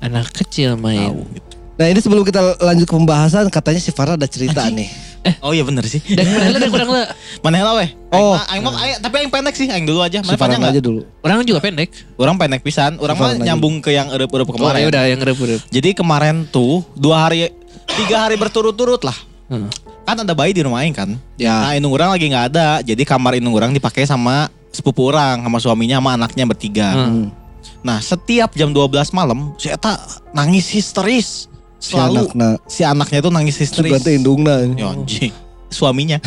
[0.00, 1.12] anak kecil main.
[1.12, 1.56] Tahu gitu.
[1.80, 4.92] Nah, ini sebelum kita lanjut ke pembahasan katanya si Farah ada cerita nih.
[5.40, 5.96] Oh iya bener sih.
[6.04, 7.08] Dan kurang dan kurang lah.
[7.44, 7.88] Mana lah weh?
[8.12, 8.32] Oh.
[8.32, 10.20] Oh, aing mah aing- tapi aing pendek sih, aing dulu aja.
[10.20, 11.08] Si Mana Farah panjang aja dulu.
[11.24, 11.88] Orang juga pendek.
[12.16, 13.00] Orang pendek pisan.
[13.00, 14.76] Orang mah nyambung ke yang eueup-eueup Oh, kemarin.
[14.78, 15.60] ya udah yang rep-rep.
[15.68, 17.48] Jadi kemarin tuh dua hari
[17.96, 19.16] tiga hari berturut-turut lah.
[19.48, 19.72] Hmm.
[20.04, 21.16] Kan ada bayi di rumah aing kan.
[21.36, 21.64] Ya.
[21.64, 22.68] Nah, indung orang lagi nggak ada.
[22.80, 26.92] Jadi kamar indung orang dipakai sama sepupu orang, sama suaminya, sama anaknya bertiga.
[26.92, 27.32] Hmm.
[27.80, 29.96] Nah, setiap jam 12 malam, si Eta
[30.32, 31.48] nangis histeris.
[31.80, 33.88] Si Selalu anakna si anaknya tuh nangis histeris.
[33.88, 34.68] Sugan teh indungna.
[34.76, 35.32] Ya anjing.
[35.66, 36.20] Suaminya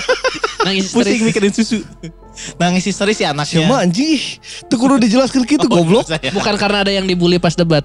[0.66, 1.22] Nangis pusing histeris.
[1.22, 1.78] mikirin susu.
[2.56, 3.60] Nangis histeris si anaknya.
[3.62, 4.08] Siapa anjing?
[4.10, 4.24] ih,
[4.66, 6.08] Tuh kudu dijelaskan gitu Oh, goblok.
[6.08, 6.32] saya.
[6.32, 7.84] Bukan karena ada yang dibully pas debat.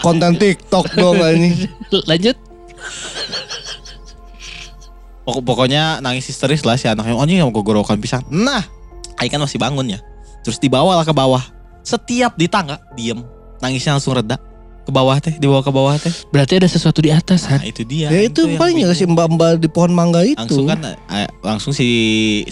[0.00, 1.64] Konten TikTok dong anjing.
[2.10, 2.36] Lanjut.
[5.24, 7.16] Pokok- pokoknya nangis histeris lah si anaknya.
[7.16, 8.20] Oh, anjing yang gogorokan pisang.
[8.28, 8.60] Nah,
[9.16, 9.98] Aing kan masih bangun ya.
[10.44, 11.40] Terus dibawa lah ke bawah.
[11.80, 13.20] Setiap di tangga diem,
[13.58, 14.36] nangisnya langsung reda.
[14.84, 16.12] Ke bawah teh, dibawa ke bawah teh.
[16.28, 18.12] Berarti ada sesuatu di atas, Nah, itu dia.
[18.12, 20.36] Ya itu yang paling ya si mbak-mbak di pohon mangga itu.
[20.36, 21.88] Langsung kan eh, langsung si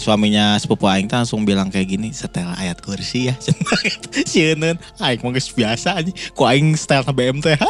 [0.01, 3.37] suaminya sepupu aing teh langsung bilang kayak gini, setel ayat kursi ya.
[4.29, 4.65] Sieun
[4.97, 6.09] aing mah geus biasa aja.
[6.33, 7.61] Ku aing setel na BMTH.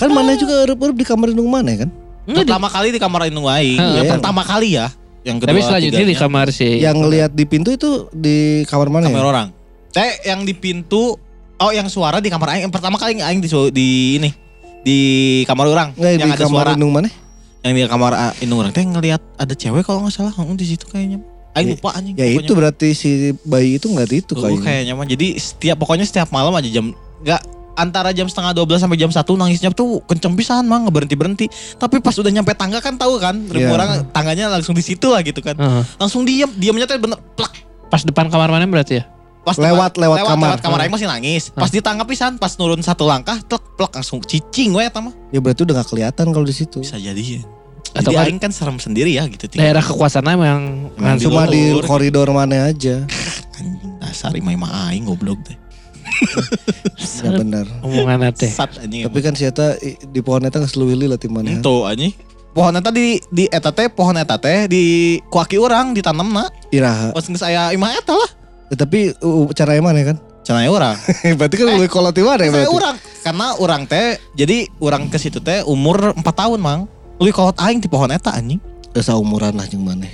[0.00, 1.90] Kan mana juga erup-erup di kamar indung mana kan?
[2.26, 3.76] Pertama kali di kamar indung aing.
[3.76, 4.10] Ya, Iya.
[4.10, 4.88] pertama kali ya.
[5.20, 9.10] Yang kedua tapi selanjutnya di kamar si Yang ngelihat di pintu itu di kamar mana
[9.10, 9.26] kamar ya?
[9.26, 9.48] orang.
[9.90, 11.18] Teh yang di pintu
[11.58, 12.62] oh yang suara di kamar aing.
[12.64, 14.30] Yang pertama kali aing di, di ini.
[14.82, 14.98] Di
[15.44, 16.70] kamar orang Nggak, yang di ada kamar suara.
[16.72, 17.10] Indung mana?
[17.60, 18.70] yang di kamar ah, indung orang.
[18.70, 20.30] Teh ngelihat ada cewek kalau nggak salah.
[20.36, 21.18] Oh, di situ kayaknya.
[21.52, 23.08] Aing Ya- lupa anjing Ya itu berarti si
[23.42, 24.62] bayi itu nggak itu kayaknya.
[24.62, 25.04] kayaknya mah.
[25.04, 27.42] Jadi setiap pokoknya setiap malam aja jam nggak
[27.74, 31.46] antara jam setengah 12 sampai jam 1 nangisnya tuh kenceng pisan mah nggak berhenti berhenti
[31.76, 33.72] tapi pas udah nyampe tangga kan tahu kan rumah Iya.
[33.72, 35.56] orang tangganya langsung di situ lah gitu kan.
[35.56, 35.82] Heeh.
[35.96, 36.48] langsung diem.
[36.54, 37.52] Diemnya tuh bener plak.
[37.88, 39.04] Pas depan kamar mana berarti ya?
[39.46, 40.48] Pas Lewat- lewat kamar.
[40.50, 41.44] lewat kamar aing masih nangis.
[41.48, 45.14] Pas ditangkap pisan, pas nurun satu langkah, tek plek langsung cicing we eta mah.
[45.30, 46.82] Ya berarti udah nggak kelihatan kalau di situ.
[46.82, 47.42] Bisa jadi ya.
[47.94, 49.46] Atau Jadi kan aing kan serem sendiri ya gitu.
[49.46, 49.70] tinggal.
[49.70, 50.62] daerah kekuasaan emang
[50.96, 51.86] langsung Cuma di Dilulur.
[51.86, 53.06] koridor mana aja.
[53.56, 55.54] Anjing, dasar imai mah aing goblok teh.
[57.16, 57.64] Ya benar.
[57.80, 58.50] omongan teh.
[58.50, 61.48] Tapi kan si Eta di pohon Eta nggak seluwili lah timana.
[61.48, 62.12] Itu anjing.
[62.50, 64.84] Pohon eta di di eta teh pohon eta teh di
[65.24, 66.48] kuaki orang ditanamna.
[66.68, 67.12] Iraha.
[67.12, 68.30] Pas geus aya imah eta lah.
[68.66, 70.16] Ya, tapi uh, cara mana kan?
[70.42, 70.94] Cenah orang.
[71.38, 72.74] berarti kan lebih kolot di mana ya Saya berarti?
[72.74, 76.80] orang karena orang teh jadi orang ke situ teh umur 4 tahun, Mang.
[77.18, 78.62] Lebih kolot aing di pohon eta anjing.
[78.92, 80.06] Esa umuran lah jeung mana.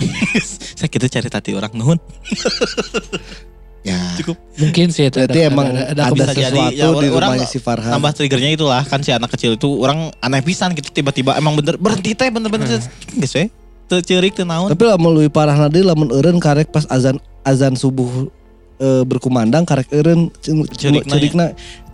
[0.80, 1.98] Saya kita cari tati orang nuhun.
[3.80, 3.96] Ya.
[4.12, 4.36] Cukup.
[4.60, 6.52] Mungkin sih itu Berarti ada- emang ada, ada, ada, bisa jadi.
[6.52, 7.88] sesuatu Ya, di orang- rumahnya si Farhan.
[7.88, 11.80] Tambah triggernya itulah kan si anak kecil itu orang aneh pisan gitu tiba-tiba emang bener
[11.80, 13.48] berhenti teh bener-bener geus we.
[13.88, 14.68] Teu ceurik teu naon.
[14.68, 18.28] Tapi lamun lebih parah nadi lamun eureun karek pas azan azan subuh
[18.76, 20.28] eh, berkumandang karek eureun
[20.70, 21.12] Cerikna ya.
[21.12, 21.44] cerikna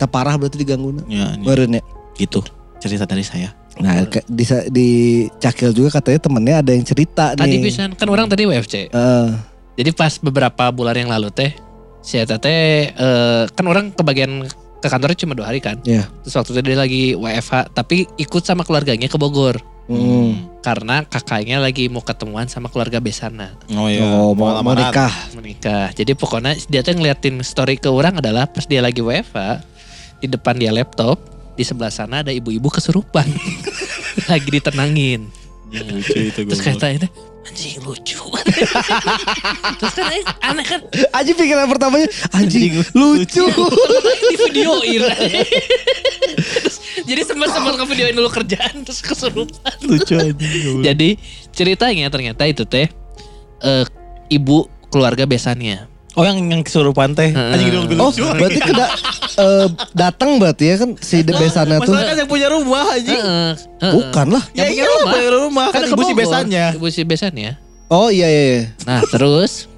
[0.05, 1.83] parah berarti diganggu Ya, Meureun ya.
[2.15, 2.41] gitu
[2.77, 3.51] cerita dari saya.
[3.77, 4.87] Nah, ke- di di
[5.37, 7.61] Cakil juga katanya temennya ada yang cerita Tadi nih.
[7.61, 8.89] bisa kan orang tadi WFC.
[8.89, 9.29] Eh,
[9.77, 11.53] Jadi pas beberapa bulan yang lalu teh
[11.99, 14.45] si Eta teh eh, kan orang kebagian
[14.77, 15.77] ke kantornya cuma dua hari kan.
[15.83, 16.09] Iya.
[16.21, 20.61] Terus waktu itu dia lagi WFH tapi ikut sama keluarganya ke Bogor hmm.
[20.61, 24.03] karena kakaknya lagi mau ketemuan sama keluarga besarna Oh iya.
[24.03, 24.91] Oh, mau, mau lamaran.
[24.91, 25.13] nikah.
[25.35, 25.87] menikah.
[25.95, 29.63] Jadi pokoknya dia tuh ngeliatin story ke orang adalah pas dia lagi WFH
[30.23, 31.19] di depan dia laptop
[31.57, 33.25] di sebelah sana ada ibu-ibu kesurupan
[34.31, 35.27] lagi ditenangin.
[35.67, 37.07] Ya, lucu itu Terus kata ini
[37.47, 38.19] anjing lucu.
[39.79, 40.79] Terus kan eh, aneh kan
[41.15, 43.45] Aji pikiran pertamanya anjing Anjing, lucu.
[44.27, 45.01] di videoin.
[46.61, 49.73] terus, jadi sempat-sempat ke videoin dulu kerjaan terus kesurupan.
[49.87, 50.33] lucu aja.
[50.91, 51.09] Jadi
[51.55, 52.91] ceritanya ternyata itu teh
[53.63, 53.85] eh,
[54.29, 55.96] ibu keluarga besannya.
[56.17, 57.29] Oh yang yang kesurupan teh.
[57.29, 58.25] Anjing lebih Oh, lucu.
[58.25, 58.85] berarti keda
[59.37, 61.93] eh, datang berarti ya kan si de- besana tuh.
[61.93, 63.13] Masalah kan yang punya rumah anjing.
[63.15, 63.93] Heeh, heeh.
[63.93, 64.43] Bukan lah.
[64.51, 65.11] Ya Yang punya iya rumah.
[65.13, 66.65] punya rumah kan ke ibu si besannya.
[66.73, 67.51] Ibu si besannya.
[67.87, 68.43] Oh iya iya.
[68.43, 68.61] iya.
[68.83, 69.69] Nah terus,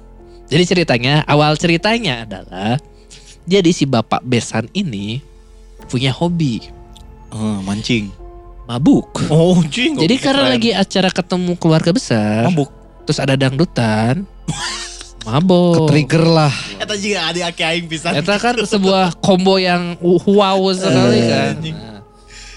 [0.48, 2.80] jadi ceritanya, awal ceritanya adalah,
[3.44, 5.20] jadi si bapak besan ini
[5.86, 6.64] punya hobi,
[7.28, 8.10] Oh, mancing.
[8.64, 9.12] mabuk.
[9.28, 9.94] Oh, anjing.
[9.94, 12.72] Jadi karena lagi acara ketemu keluarga besar, mabuk.
[13.04, 14.26] terus ada dangdutan,
[15.22, 15.84] mabok.
[15.84, 16.54] Ke-trigger lah.
[16.76, 18.12] Eta juga ada aki aing pisan.
[18.14, 21.52] Itu kan sebuah combo yang wow sekali Eh, kan.
[21.60, 22.00] Nah,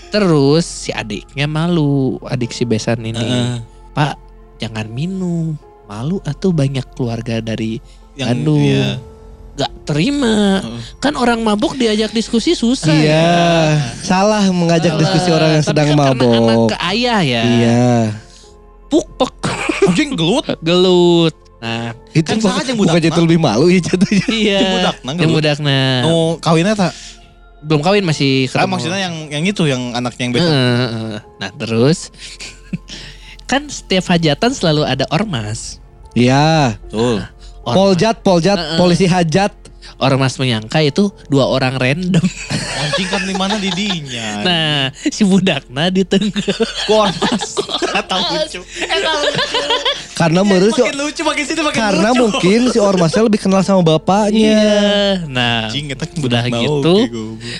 [0.09, 3.17] terus si adiknya malu, adik si besan ini.
[3.17, 3.55] Heeh.
[3.91, 4.15] Pak
[4.57, 7.77] jangan minum malu atau banyak keluarga dari
[8.13, 8.57] Yang Aduh.
[8.57, 8.87] iya.
[9.53, 10.81] gak terima Heeh.
[10.97, 13.77] kan orang mabuk diajak diskusi susah Iya, ya.
[13.99, 17.89] salah mengajak diskusi orang yang Tapi sedang kan karena anak ke ayah ya Iya.
[18.87, 19.33] pukpek
[19.83, 20.45] Anjing gelut.
[20.67, 24.25] gelut nah Itu Kan bukan, saha jeung bukan jadi lebih malu ya jatuhnya.
[24.29, 25.35] iya Jeung budakna yang gelut.
[25.35, 26.93] budakna Nu kawinnya tak?
[27.59, 28.71] belum kawin masih Ah, ketemu.
[28.71, 30.43] maksudnya yang yang itu yang anaknya yang beda.
[30.45, 31.19] Heeh, heeh.
[31.39, 32.11] nah terus
[33.49, 35.79] kan setiap hajatan selalu ada ormas
[36.11, 36.77] Iya.
[36.85, 37.25] Betul.
[37.63, 37.73] Ormas.
[37.73, 38.77] Poljat, poljat, Heeh.
[38.77, 39.49] polisi hajat.
[40.03, 42.21] Ormas menyangka itu dua orang random
[42.83, 44.43] Anjing kan di mana di dinya.
[44.43, 46.35] nah si budakna di tengah
[46.83, 47.55] Kormas.
[48.03, 48.59] Tahu lucu.
[50.13, 52.19] Karena menurut si, Makin lucu makin sini makin karena lucu.
[52.21, 54.35] mungkin si ormasnya lebih kenal sama bapaknya.
[54.35, 54.83] iya
[55.25, 56.95] nah Anjing udah budak gitu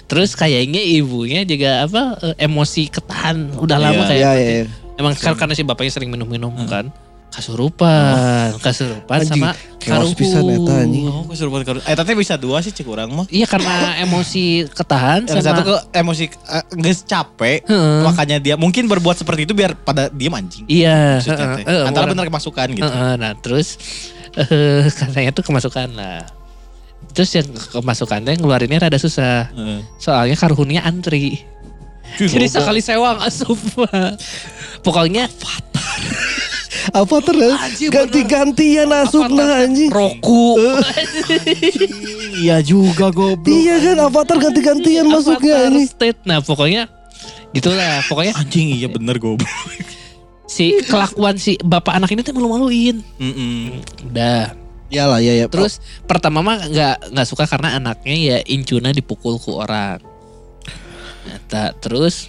[0.05, 4.07] terus kayaknya ibunya juga apa eh, emosi ketahan udah lama Iya.
[4.07, 4.51] kayak Iya, iya.
[4.59, 4.65] iya.
[4.95, 6.91] emang kan karena si bapaknya sering minum-minum kan
[7.33, 11.05] kasurupan kasurupan Anjing, sama chaos pisan eta, anjing.
[11.05, 11.81] Oh, kesurupan karun.
[11.81, 13.25] Eh, tapi bisa dua sih cek urang mah.
[13.27, 16.29] iya karena emosi ketahan sama satu ke emosi
[16.77, 17.99] geus capek, Heeh.
[18.01, 20.63] makanya dia mungkin berbuat seperti itu biar pada dia mancing.
[20.65, 21.65] iya Maksudnya teh.
[21.65, 22.85] heeh, Antara orang- bener kemasukan gitu.
[22.85, 23.75] Heeh, nah terus
[24.33, 26.23] eh katanya tuh kemasukan lah.
[27.11, 29.49] Terus yang kemasukan teh ngeluarinnya rada susah.
[29.51, 29.81] Heeh.
[29.97, 31.43] Soalnya karhunnya antri.
[32.13, 33.57] Cuy, Jadi sekali sewang asup.
[34.79, 35.81] Pokoknya Apa
[36.91, 37.55] terus?
[37.55, 39.87] Anjing, Ganti-gantian asupna anjing.
[39.93, 40.59] Roku.
[42.33, 43.47] Iya juga goblok.
[43.47, 45.83] Iya kan Avatar ganti-gantian masuknya Avatar ini.
[45.87, 46.19] State.
[46.25, 46.89] Nah pokoknya
[47.53, 48.01] gitulah.
[48.09, 49.47] Pokoknya Anjing iya bener goblok.
[50.49, 52.99] si kelakuan si bapak anak ini tuh malu-maluin.
[53.21, 53.79] Heeh.
[54.09, 54.53] Udah.
[54.93, 55.47] Iyalah ya ya.
[55.49, 59.97] Terus pertama mah nggak nggak suka karena anaknya ya incuna dipukul ku orang.
[61.23, 62.27] Nah, tak- terus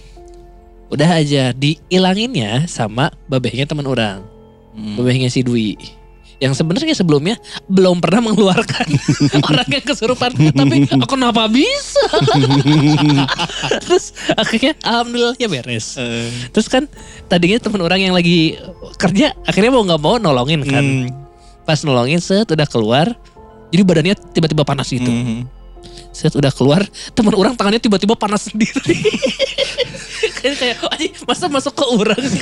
[0.87, 4.21] udah aja diilanginnya sama babehnya teman orang,
[4.75, 5.31] Hmm.
[5.31, 5.79] si Dwi.
[6.35, 7.39] Yang sebenarnya sebelumnya
[7.71, 8.87] belum pernah mengeluarkan
[9.47, 12.03] orang yang kesurupan, tapi aku kenapa bisa?
[13.87, 15.95] terus akhirnya alhamdulillah ya beres.
[15.95, 16.91] Eh, Terus kan
[17.31, 18.59] tadinya teman orang yang lagi
[18.99, 21.07] kerja akhirnya mau nggak mau nolongin kan hmm.
[21.63, 23.15] pas nolongin set udah keluar
[23.71, 25.47] jadi badannya tiba-tiba panas gitu Hmm.
[26.09, 28.95] Set udah keluar teman orang tangannya tiba-tiba panas sendiri.
[30.35, 32.41] Kayak kayak aja masa masuk ke orang sih?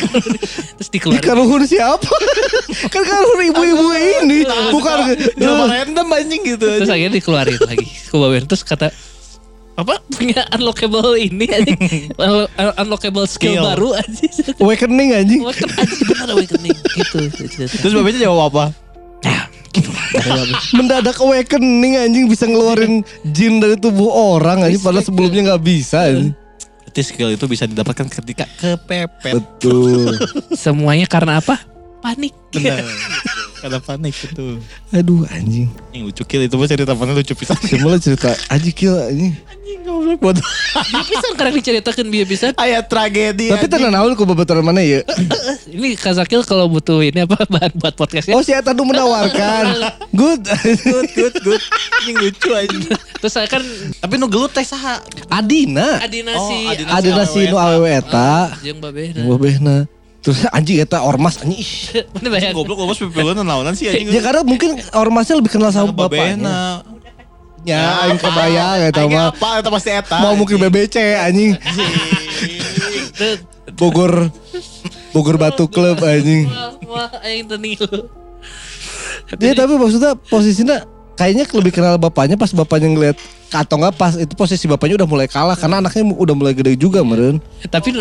[0.78, 1.24] Terus Di dikeluarin.
[1.24, 2.04] Karuhun siapa?
[2.94, 4.44] kan karuhun ibu-ibu ini.
[4.72, 4.98] Bukan
[5.36, 6.64] Drama random anjing gitu.
[6.64, 8.92] terus akhirnya dikeluarin lagi ke bawah terus kata
[9.74, 10.04] apa?
[10.14, 11.74] Punya unlockable ini aja
[12.14, 13.66] Unlo- unlockable skill, Skill.
[13.66, 14.28] baru aja
[14.62, 15.42] awakening anjing.
[15.42, 16.78] Awaken- anjing benar awakening.
[16.78, 17.18] Gitu
[17.82, 18.66] Terus babenya jawab apa?
[20.78, 26.38] Mendadak awakening anjing bisa ngeluarin jin dari tubuh orang anjing padahal sebelumnya nggak bisa anjing.
[26.84, 29.34] Berarti skill itu bisa didapatkan ketika kepepet.
[29.34, 30.14] Betul.
[30.64, 31.58] semuanya karena apa
[32.04, 32.86] panik Benar.
[33.64, 34.60] Karena panik itu.
[34.92, 35.72] Aduh anjing.
[35.90, 37.56] Yang lucu kill itu mah cerita mana lucu pisan.
[37.64, 39.32] Semula cerita anjing kill anjing.
[39.48, 40.44] Anjing goblok bodoh.
[40.44, 43.48] dia bisa karena diceritakan dia bisa Ayat tragedi.
[43.48, 45.00] Tapi tenan naon ku babaturan mana ya?
[45.66, 49.96] ini Kazakil kalau butuh ini apa bahan buat podcastnya Oh si Eta tuh menawarkan.
[50.12, 50.44] Good.
[50.84, 51.62] good good good.
[52.04, 52.84] Anjing lucu anjing.
[53.16, 53.64] terus saya kan
[53.96, 55.00] Tapi nu gelut teh saha?
[55.32, 56.04] Adina.
[56.04, 57.00] Adina Oh, si Adina.
[57.00, 58.60] Ada nasi nu awewe eta.
[58.60, 59.88] yang babe Babehna.
[60.24, 61.60] Terus anjing eta ormas anjing.
[61.60, 61.72] ih.
[62.56, 64.08] Goblok goblok pipileun naonan sih anjing.
[64.08, 66.40] Ya karena mungkin ormasnya lebih kenal sama bapaknya.
[66.40, 66.60] babena.
[67.64, 69.32] Ya, aing kebayang eta mah.
[69.32, 70.20] apa eta pasti eta.
[70.20, 71.56] Mau mungkin BBC anjing.
[73.80, 74.32] Bogor
[75.16, 76.48] Bogor Batu Club anjing.
[76.88, 77.88] wah aing tenilu
[79.40, 80.84] Dia tapi maksudnya posisinya
[81.16, 83.18] kayaknya lebih kenal bapaknya pas bapaknya ngeliat
[83.54, 87.06] atau enggak pas itu posisi bapaknya udah mulai kalah karena anaknya udah mulai gede juga
[87.06, 87.38] meren.
[87.70, 87.94] tapi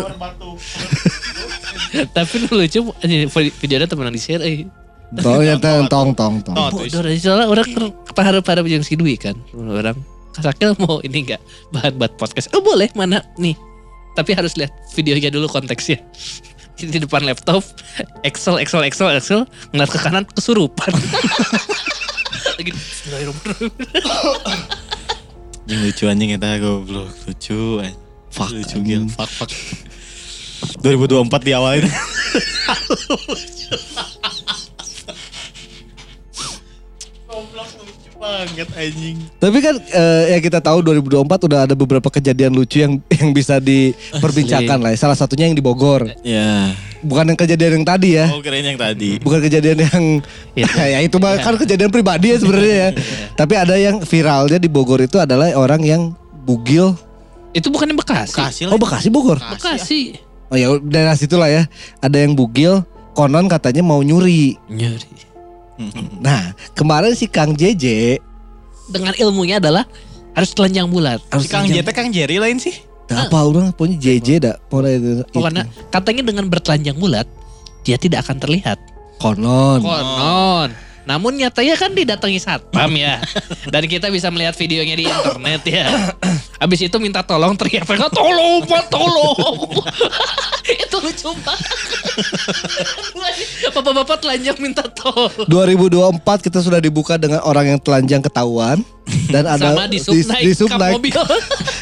[2.16, 3.28] tapi nu lucu anjing,
[3.60, 4.64] videonya temenan di share eh
[5.12, 6.56] Tong ya tong tong tong tong.
[6.56, 7.68] Oh, tuh, bodoh aja soalnya orang
[8.16, 10.00] parah parah yang si Dwi kan orang
[10.32, 13.52] Kasakil mau ini enggak bahan buat podcast oh boleh mana nih
[14.16, 16.00] tapi harus lihat videonya dulu konteksnya
[16.80, 17.60] di depan laptop
[18.24, 19.44] Excel Excel Excel Excel
[19.76, 20.96] ngeliat ke kanan kesurupan
[22.58, 23.72] lagi Bismillahirrahmanirrahim.
[25.66, 27.10] Anjing lucu anjing eta goblok.
[27.26, 27.80] Lucu.
[28.32, 29.04] Fuck, lucu gil.
[29.12, 29.50] Fuck fuck.
[30.82, 31.86] 2024 diawalin.
[37.26, 39.16] Goblok lucu banget anjing.
[39.40, 43.56] Tapi kan eh, ya kita tahu 2024 udah ada beberapa kejadian lucu yang yang bisa
[43.56, 44.92] diperbincangkan lah.
[44.94, 46.12] Salah satunya yang di Bogor.
[46.20, 46.76] Ya.
[47.02, 48.30] Bukan yang kejadian yang tadi ya.
[48.30, 49.18] Oh keren yang tadi.
[49.18, 50.04] Bukan kejadian yang
[50.54, 50.76] Itu.
[50.92, 52.88] ya itu mah kan kejadian pribadi ya sebenarnya ya.
[53.40, 56.02] Tapi ada yang viralnya di Bogor itu adalah orang yang
[56.46, 56.94] bugil.
[57.52, 59.36] itu bukan yang Bekasi Bekasi Oh Bekasi Bogor.
[59.36, 61.64] Bekasi Oh ya daerah situ lah ya.
[61.98, 64.60] Ada yang bugil konon katanya mau nyuri.
[64.68, 65.08] Nyuri.
[66.20, 68.14] Nah, kemarin si Kang JJ
[68.86, 69.88] Dengan ilmunya adalah
[70.30, 71.18] harus telanjang bulat.
[71.34, 72.76] Si Kang JT Kang Jerry lain sih.
[73.08, 77.26] Dah apa orang punya JJ itu- Pokoknya katanya dengan bertelanjang bulat
[77.82, 78.78] dia tidak akan terlihat.
[79.18, 79.80] konon.
[79.80, 80.68] Konon.
[81.02, 83.18] Namun nyatanya kan didatangi satpam ya.
[83.72, 85.86] Dan kita bisa melihat videonya di internet ya.
[86.62, 89.82] Habis itu minta tolong teriak mereka tolong Pak tolong.
[90.86, 91.78] itu lucu banget.
[93.74, 95.48] Bapak-bapak telanjang minta tolong.
[95.50, 98.86] 2024 kita sudah dibuka dengan orang yang telanjang ketahuan
[99.26, 101.18] dan ada Sama di sub naik di sub naik mobil.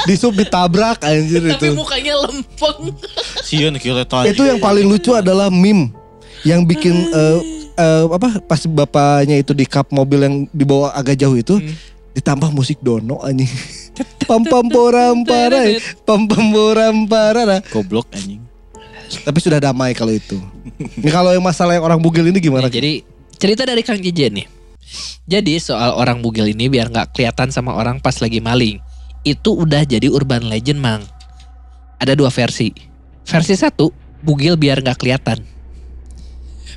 [0.09, 1.77] di sub ditabrak anjir Tapi itu.
[1.77, 2.97] mukanya lempeng.
[3.45, 5.93] Sieun kira Itu yang paling lucu adalah meme
[6.49, 11.35] yang bikin eh, eh, apa pas bapaknya itu di kap mobil yang dibawa agak jauh
[11.35, 11.73] itu Hmm.
[12.13, 13.49] ditambah musik dono anjing.
[14.25, 17.61] Pam pam poram parai, pam pam poram parara.
[17.69, 18.41] goblok anjing.
[19.11, 20.39] Tapi sudah damai kalau itu.
[20.79, 22.71] Ini kalau yang masalah yang orang bugil ini gimana?
[22.71, 22.93] Nih, jadi
[23.37, 24.47] cerita dari Kang JJ nih.
[25.27, 28.79] Jadi soal orang bugil ini biar nggak kelihatan sama orang pas lagi maling.
[29.27, 31.03] Itu udah jadi urban legend mang.
[31.99, 32.71] Ada dua versi.
[33.27, 33.91] Versi satu,
[34.23, 35.43] bugil biar nggak kelihatan.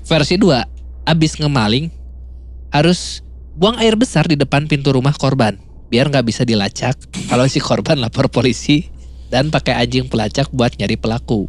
[0.03, 0.65] Versi dua,
[1.03, 1.91] abis ngemaling
[2.73, 3.21] harus
[3.53, 5.59] buang air besar di depan pintu rumah korban
[5.91, 6.97] biar nggak bisa dilacak.
[7.29, 8.89] Kalau si korban lapor polisi
[9.29, 11.45] dan pakai anjing pelacak buat nyari pelaku.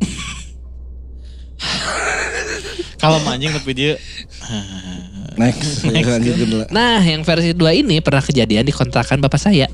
[3.00, 3.96] Kalau anjing tapi dia
[5.34, 5.82] Next.
[5.82, 6.62] Lanjut dulu.
[6.70, 9.66] Nah, yang versi 2 ini pernah kejadian di kontrakan bapak saya.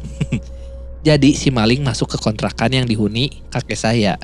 [1.05, 4.17] Jadi si maling masuk ke kontrakan yang dihuni kakek saya.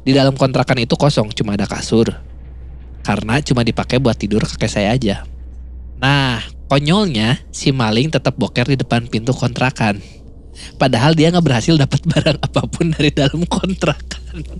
[0.00, 2.08] Di dalam kontrakan itu kosong, cuma ada kasur.
[3.10, 5.26] Karena cuma dipakai buat tidur kakek saya aja.
[5.98, 6.38] Nah,
[6.70, 9.98] konyolnya si maling tetap boker di depan pintu kontrakan.
[10.78, 14.46] Padahal dia nggak berhasil dapat barang apa pun dari dalam kontrakan.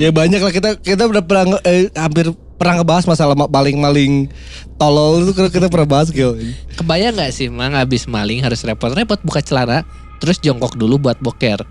[0.00, 4.26] Ya banyak lah kita kita udah pernah eh, hampir pernah ngebahas masalah ma- maling-maling
[4.74, 6.34] tolol itu kita, kita pernah bahas Gil.
[6.74, 9.86] Kebayang nggak sih, mang abis maling harus repot-repot buka celana,
[10.18, 11.62] terus jongkok dulu buat boker.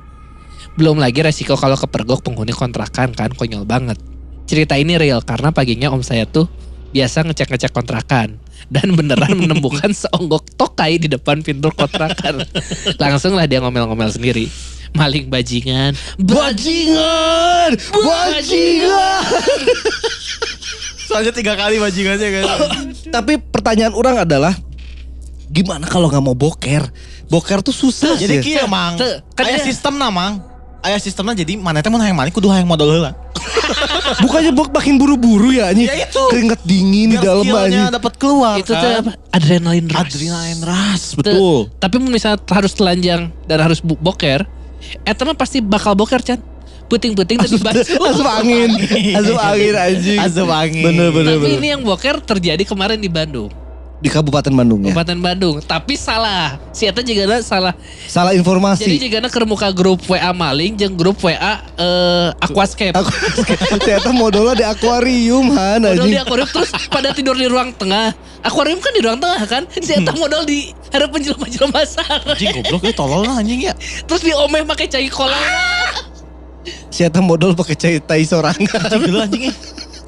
[0.79, 3.99] Belum lagi resiko kalau kepergok penghuni kontrakan kan konyol banget.
[4.45, 6.45] Cerita ini real karena paginya om saya tuh
[6.93, 8.37] biasa ngecek-ngecek kontrakan
[8.69, 12.45] dan beneran menemukan seonggok tokai di depan pintu kontrakan.
[13.01, 14.47] Langsung lah dia ngomel-ngomel sendiri.
[14.95, 19.23] Maling bajingan, Bajingan, bajingan.
[21.11, 22.45] soalnya tiga kali bajingannya kan.
[23.11, 24.55] Tapi pertanyaan orang adalah
[25.51, 26.87] gimana kalau nggak mau boker?
[27.27, 28.95] Boker tuh susah Jadi kia mang.
[29.35, 30.07] Kan dia- sistem na
[30.86, 30.91] mang.
[30.91, 33.17] Aya sistemnya jadi mana teh mun hayang maling kudu hayang modal heula.
[34.23, 35.89] Bukannya bok makin buru-buru ya anjing.
[35.89, 36.23] Ya itu.
[36.29, 37.89] Keringet dingin di dalam anjing.
[37.89, 39.01] dapat keluar itu tuh kan.
[39.01, 39.11] apa?
[39.33, 40.13] Adrenalin rush.
[40.13, 41.59] Adrenalin rush, Tuh, betul.
[41.81, 44.45] Tapi misalnya harus telanjang dan harus bu- boker,
[45.01, 46.38] eta mah pasti bakal boker Chan.
[46.86, 47.97] Puting-puting tadi basuh.
[48.13, 48.69] Asup angin,
[49.17, 50.19] asup angin anjing.
[50.21, 50.86] Asup angin.
[50.86, 51.57] Bener bener Tapi bener.
[51.57, 53.49] ini yang boker terjadi kemarin di Bandung,
[54.05, 54.93] Di Kabupaten Bandung ya.
[54.93, 55.55] Kabupaten Bandung.
[55.65, 57.73] Tapi salah, si eta juga ada salah.
[58.05, 59.01] Salah Jadi informasi.
[59.01, 62.93] juga ke muka grup WA maling, jeung grup WA eh, Aquascape.
[63.01, 63.09] Aku
[63.81, 68.13] ternyata modalnya di akuarium han Modal di akuarium terus pada tidur di ruang tengah.
[68.45, 69.65] Akuarium kan di ruang tengah kan?
[69.73, 72.37] Si eta modal di hadapan jelema-jelema sarang.
[72.37, 73.73] Anjing goblok ya tolol lah anjing ya.
[74.05, 75.49] Terus diomeh pakai cai kolang.
[76.93, 78.69] Siapa modal pakai cai tai sorangan.
[78.85, 79.49] Anjing dulu anjing.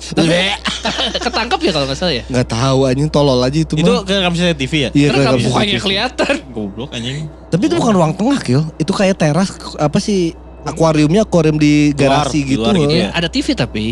[1.26, 2.24] Ketangkep ya kalau nggak salah ya?
[2.30, 4.02] Nggak tahu anjing tolol aja itu, Itu mah.
[4.06, 4.90] ke kamera TV ya?
[4.96, 5.84] Iya mukanya gitu.
[5.84, 6.34] kelihatan.
[6.54, 7.28] Goblok anjing.
[7.48, 8.62] Tapi itu bukan ruang tengah, Kil.
[8.78, 10.32] Itu kayak teras apa sih?
[10.68, 12.68] Akuariumnya akuarium di Luar, garasi di gitu.
[12.68, 13.08] luar gitu ya.
[13.16, 13.86] Ada TV tapi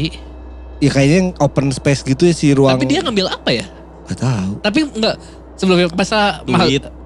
[0.84, 2.76] Ya kayaknya yang open space gitu ya si ruang.
[2.76, 3.64] tapi dia ngambil apa ya?
[4.12, 4.52] Gak tahu.
[4.60, 5.16] Tapi enggak
[5.56, 6.44] sebelumnya masa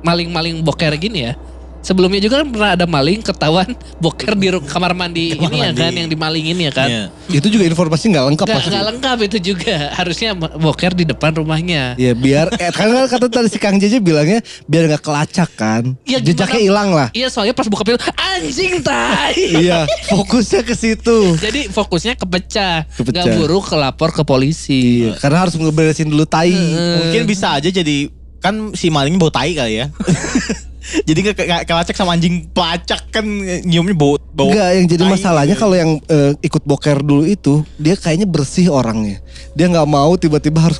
[0.01, 1.33] maling-maling boker gini ya.
[1.79, 5.79] Sebelumnya juga kan pernah ada maling ketahuan boker di kamar mandi Kamar ini ya mandi.
[5.79, 6.89] kan yang dimalingin ya kan.
[6.89, 7.03] Iya.
[7.31, 8.69] Itu juga informasi nggak lengkap Nggak, pasti.
[8.69, 9.75] nggak lengkap itu juga.
[9.99, 11.95] Harusnya boker di depan rumahnya.
[11.95, 15.95] Ya biar eh, kan kan kata tadi si Kang JJ bilangnya biar nggak kelacak kan.
[16.03, 17.07] Ya, Jejaknya hilang lah.
[17.15, 19.39] Iya soalnya pas buka pintu anjing tai.
[19.57, 21.17] iya, fokusnya ke situ.
[21.45, 23.23] Jadi fokusnya kepecah, Kepecah.
[23.23, 25.07] nggak buru kelapor ke polisi.
[25.07, 26.51] Iya, karena harus ngeberesin dulu tai.
[26.53, 29.87] Mungkin bisa aja jadi kan si malingnya bau tai kali ya.
[31.07, 33.25] jadi ke, ke, kelacak sama anjing pelacak kan
[33.67, 34.49] nyiumnya bau bau.
[34.49, 35.63] Enggak, yang jadi tai masalahnya gitu.
[35.63, 39.21] kalau yang eh, ikut boker dulu itu dia kayaknya bersih orangnya.
[39.53, 40.79] Dia nggak mau tiba-tiba harus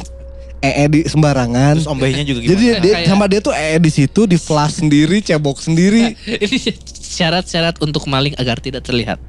[0.60, 1.80] ee di sembarangan.
[1.80, 2.52] terus ombehnya juga gimana?
[2.52, 6.16] Jadi dia, dia- sama dia tuh ee di situ, di flash sendiri, cebok sendiri.
[6.44, 6.58] Ini
[7.00, 9.20] syarat-syarat untuk maling agar tidak terlihat.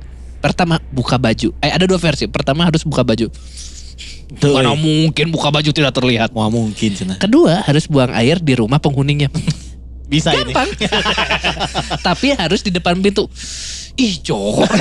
[0.41, 1.53] Pertama, buka baju.
[1.61, 2.25] Eh ada dua versi.
[2.27, 3.29] Pertama harus buka baju.
[4.39, 4.79] Tuh, Mana eh.
[4.79, 6.31] mungkin buka baju tidak terlihat.
[6.31, 7.19] Wah mungkin cina.
[7.19, 9.27] Kedua, harus buang air di rumah penghuninya.
[10.11, 10.51] Bisa ini.
[10.51, 10.69] Gampang.
[12.07, 13.27] Tapi harus di depan pintu.
[13.99, 14.71] Ih, jorok.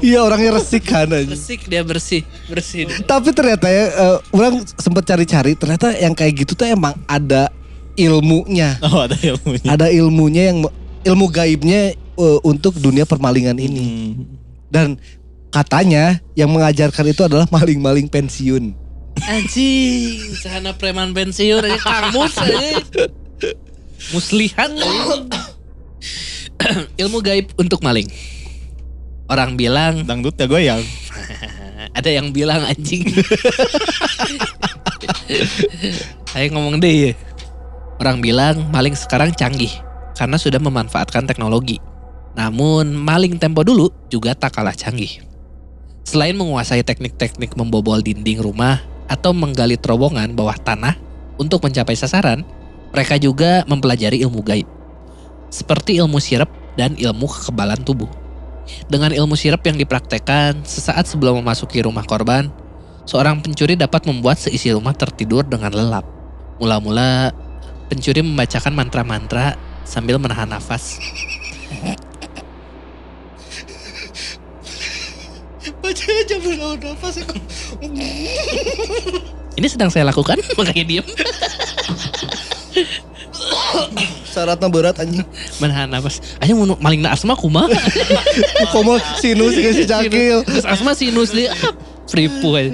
[0.00, 1.26] Iya orangnya resik kan aja.
[1.26, 2.86] Bersih dia bersih, bersih.
[3.04, 7.50] Tapi ternyata ya eh, orang sempat cari-cari ternyata yang kayak gitu tuh emang ada
[7.98, 8.78] ilmunya.
[8.86, 9.66] Oh ada ilmunya.
[9.66, 10.58] Ada ilmunya yang
[11.04, 14.14] ilmu gaibnya eh, untuk dunia permalingan ini.
[14.14, 14.36] Hmm.
[14.70, 14.88] Dan
[15.50, 18.76] katanya yang mengajarkan itu adalah maling-maling pensiun.
[19.20, 22.80] Anjing, sahana preman pensiun aja Kang Mus aja.
[24.14, 25.16] Muslihat aja.
[26.96, 28.08] Ilmu gaib untuk maling.
[29.28, 30.82] Orang bilang Dangdut ya goyang.
[31.98, 33.04] ada yang bilang anjing.
[36.32, 37.12] Ayo ngomong deh ya.
[38.00, 39.89] Orang bilang maling sekarang canggih
[40.20, 41.80] karena sudah memanfaatkan teknologi.
[42.36, 45.24] Namun maling tempo dulu juga tak kalah canggih.
[46.04, 51.00] Selain menguasai teknik-teknik membobol dinding rumah atau menggali terowongan bawah tanah
[51.40, 52.44] untuk mencapai sasaran,
[52.92, 54.68] mereka juga mempelajari ilmu gaib.
[55.48, 58.12] Seperti ilmu sirep dan ilmu kekebalan tubuh.
[58.92, 62.52] Dengan ilmu sirep yang dipraktekkan sesaat sebelum memasuki rumah korban,
[63.08, 66.06] seorang pencuri dapat membuat seisi rumah tertidur dengan lelap.
[66.62, 67.34] Mula-mula,
[67.90, 70.98] pencuri membacakan mantra-mantra sambil menahan nafas.
[76.00, 77.22] Aja belum nafas
[79.58, 81.06] Ini sedang saya lakukan, makanya diem.
[84.30, 85.26] Syaratnya berat anjing.
[85.58, 86.22] Menahan nafas.
[86.38, 87.66] Ayo mau maling asma kumaha.
[88.72, 90.46] Komo sinus si cakil.
[90.46, 91.50] Terus asma sinus dia
[92.06, 92.70] fripu aja.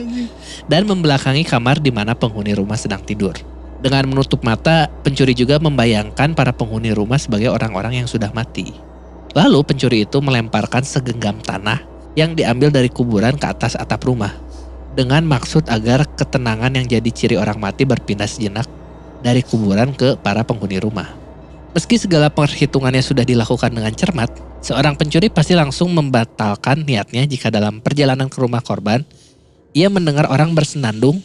[0.68, 3.55] Dan membelakangi kamar di mana penghuni rumah sedang tidur.
[3.86, 8.74] Dengan menutup mata, pencuri juga membayangkan para penghuni rumah sebagai orang-orang yang sudah mati.
[9.30, 11.86] Lalu pencuri itu melemparkan segenggam tanah
[12.18, 14.34] yang diambil dari kuburan ke atas atap rumah.
[14.98, 18.66] Dengan maksud agar ketenangan yang jadi ciri orang mati berpindah sejenak
[19.22, 21.06] dari kuburan ke para penghuni rumah.
[21.70, 24.34] Meski segala perhitungannya sudah dilakukan dengan cermat,
[24.66, 29.06] seorang pencuri pasti langsung membatalkan niatnya jika dalam perjalanan ke rumah korban,
[29.78, 31.22] ia mendengar orang bersenandung,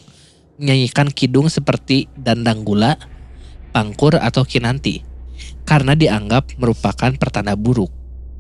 [0.62, 3.02] menyanyikan kidung seperti dandang gula,
[3.74, 5.02] pangkur atau kinanti,
[5.66, 7.90] karena dianggap merupakan pertanda buruk.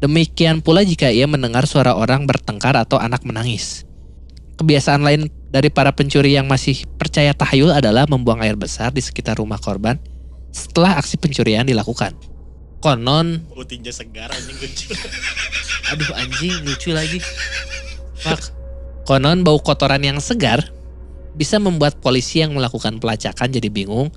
[0.06, 3.90] Demikian pula jika ia mendengar suara orang bertengkar atau anak menangis.
[4.62, 9.42] Kebiasaan lain dari para pencuri yang masih percaya tahayul adalah membuang air besar di sekitar
[9.42, 9.98] rumah korban
[10.54, 12.14] setelah aksi pencurian dilakukan.
[12.82, 14.94] Konon, Bau tinja segar anjing kecil.
[15.94, 17.22] aduh anjing lucu lagi.
[18.22, 18.54] Fuck.
[19.06, 20.66] Konon bau kotoran yang segar
[21.36, 24.12] bisa membuat polisi yang melakukan pelacakan jadi bingung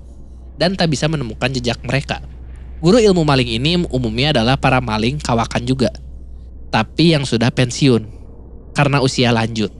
[0.58, 2.22] dan tak bisa menemukan jejak mereka.
[2.82, 5.88] Guru ilmu maling ini umumnya adalah para maling kawakan juga,
[6.68, 8.04] tapi yang sudah pensiun
[8.76, 9.72] karena usia lanjut.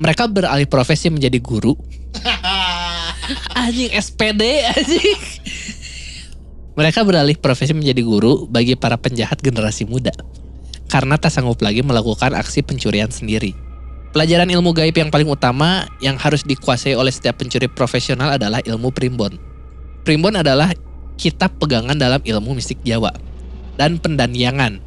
[0.00, 1.76] Mereka beralih profesi menjadi guru.
[3.60, 5.20] anjing SPD anjing.
[6.78, 10.14] Mereka beralih profesi menjadi guru bagi para penjahat generasi muda
[10.88, 13.67] karena tak sanggup lagi melakukan aksi pencurian sendiri.
[14.08, 18.88] Pelajaran ilmu gaib yang paling utama yang harus dikuasai oleh setiap pencuri profesional adalah ilmu
[18.88, 19.36] primbon.
[20.00, 20.72] Primbon adalah
[21.20, 23.12] kitab pegangan dalam ilmu mistik Jawa
[23.76, 24.80] dan pendaniangan.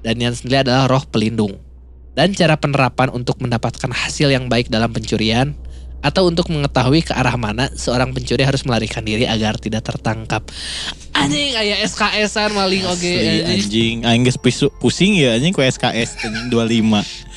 [0.00, 1.60] Danian sendiri adalah roh pelindung.
[2.14, 5.58] Dan cara penerapan untuk mendapatkan hasil yang baik dalam pencurian
[6.04, 10.44] atau untuk mengetahui ke arah mana seorang pencuri harus melarikan diri agar tidak tertangkap.
[11.16, 13.08] Anjing aya SKS-an maling oge
[13.48, 14.04] anjing.
[14.04, 14.38] anjing geus
[14.78, 17.33] pusing ya anjing ku SKS anjing 25.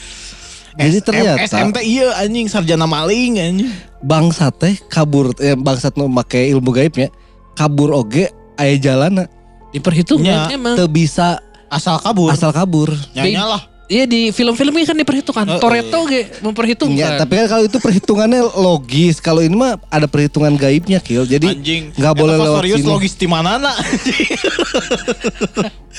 [0.79, 3.71] Jadi ternyata SMT iya anjing sarjana maling anjing.
[3.97, 7.09] bangsa teh kabur eh, bangsat nu make ilmu gaibnya
[7.53, 9.25] kabur oge aya jalana
[9.67, 10.73] Diperhitungkan Ya, emang.
[10.73, 12.29] teu bisa Asal kabur.
[12.29, 12.87] asal kabur.
[13.11, 13.59] Nyanyi lah.
[13.87, 15.47] Iya di film-film ini kan diperhitungkan.
[15.47, 15.61] Heeh.
[15.63, 16.99] Toretto ge memperhitungkan.
[16.99, 19.17] Ya, tapi kan kalau itu perhitungannya logis.
[19.17, 21.23] Kalau ini mah ada perhitungan gaibnya, Kil.
[21.23, 21.55] Jadi
[21.95, 22.91] nggak boleh lewat serius sini.
[22.91, 23.79] logis di mana nak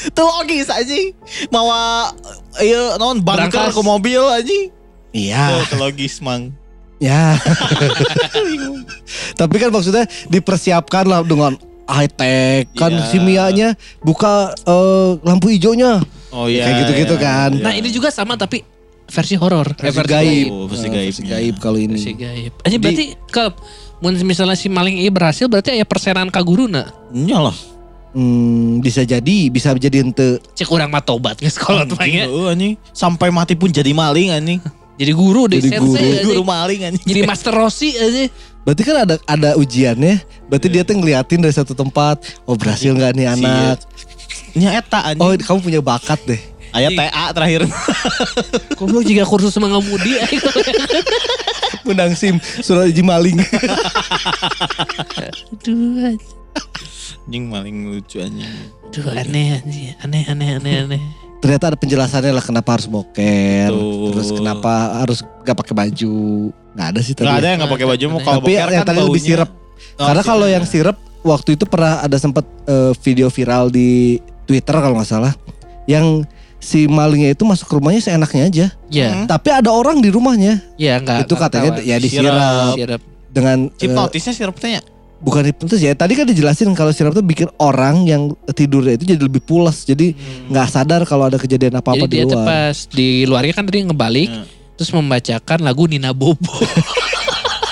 [0.05, 1.16] Itu logis anjing
[1.49, 2.12] Mawa
[2.61, 4.70] Iya non bunker ke mobil anjing
[5.09, 6.53] Iya, Oh, itu logis mang
[6.99, 7.39] ya.
[9.41, 11.55] Tapi kan maksudnya dipersiapkan lah dengan
[11.86, 13.07] high tech kan Iya.
[13.09, 13.68] si Mianya
[13.99, 16.03] buka eh, lampu hijaunya.
[16.31, 17.51] Oh iya Kayak gitu-gitu iya, kan.
[17.53, 17.62] iya.
[17.62, 18.61] Nah ini juga sama tapi
[19.05, 19.72] versi horor.
[19.74, 20.47] Eh, Versi gaib.
[20.49, 21.26] Oh, versi Eh, gaibnya.
[21.31, 21.97] gaib kalau ini.
[21.97, 22.53] Versi gaib.
[22.61, 23.53] Aja berarti kalau
[23.99, 26.93] mun misalnya si maling ini berhasil berarti ya persenan ka guruna.
[27.11, 27.57] Iya lah
[28.09, 30.41] Hmm, bisa jadi, bisa jadi ente.
[30.53, 32.26] Cek orang mah tobat geus kalau tuh Anjing, ya.
[32.49, 34.61] anjing Sampai mati pun jadi maling anjing
[34.97, 36.09] Jadi guru deh Jadi sensei guru.
[36.11, 36.24] aja.
[36.24, 38.33] Guru maling anjing Jadi master Rossi aja.
[38.64, 40.24] Berarti kan ada ada ujiannya.
[40.45, 42.18] Berarti dia tuh ngeliatin dari satu tempat.
[42.45, 43.76] Oh berhasil nggak nih anak?
[44.57, 46.40] Nya eta anjing Oh kamu punya bakat deh.
[46.68, 47.64] Aya TA terakhir
[48.78, 50.42] Goblok jika kursus mengemudi aing.
[51.88, 53.40] Menang SIM surat izin maling.
[55.57, 56.16] Aduh,
[57.28, 58.49] Anjing maling lucu anjing.
[58.88, 59.96] aduh aneh anjing.
[60.01, 61.03] Aneh aneh aneh aneh.
[61.38, 63.70] Ternyata ada penjelasannya lah kenapa harus boker.
[63.72, 64.11] Betul.
[64.16, 64.72] Terus kenapa
[65.05, 66.16] harus gak pakai baju.
[66.76, 67.28] Gak ada sih tadi.
[67.28, 67.51] Gak ada ya.
[67.53, 69.51] yang gak pakai baju mau kalau Tapi boker yang kan tadi lebih sirep.
[69.99, 74.18] Oh, Karena kalau yang sirep waktu itu pernah ada sempat eh, video viral di
[74.49, 75.36] Twitter kalau nggak salah.
[75.84, 76.24] Yang
[76.59, 78.66] si malingnya itu masuk ke rumahnya seenaknya aja.
[78.88, 79.24] Ya, Hmm.
[79.28, 80.64] Tapi ada orang di rumahnya.
[80.74, 81.22] ya enggak.
[81.22, 82.34] itu katanya ya disiram
[82.74, 83.01] Sirap.
[83.28, 84.82] dengan eh, Hipnotisnya sirupnya ya?
[85.18, 85.92] bukan hipnotis ya.
[85.92, 89.82] Tadi kan dijelasin kalau sirap itu bikin orang yang tidurnya itu jadi lebih pulas.
[89.82, 90.14] Jadi
[90.46, 92.46] nggak sadar kalau ada kejadian apa-apa Jadi di dia tuh luar.
[92.46, 94.46] pas di luarnya kan tadi ngebalik Hmm.
[94.74, 96.46] terus membacakan lagu Nina Bobo.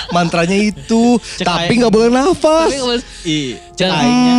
[0.07, 2.71] Mantranya itu, Cek tapi nggak boleh nafas.
[2.71, 2.79] Tapi
[3.23, 3.87] Iya.
[3.91, 4.35] Aingnya.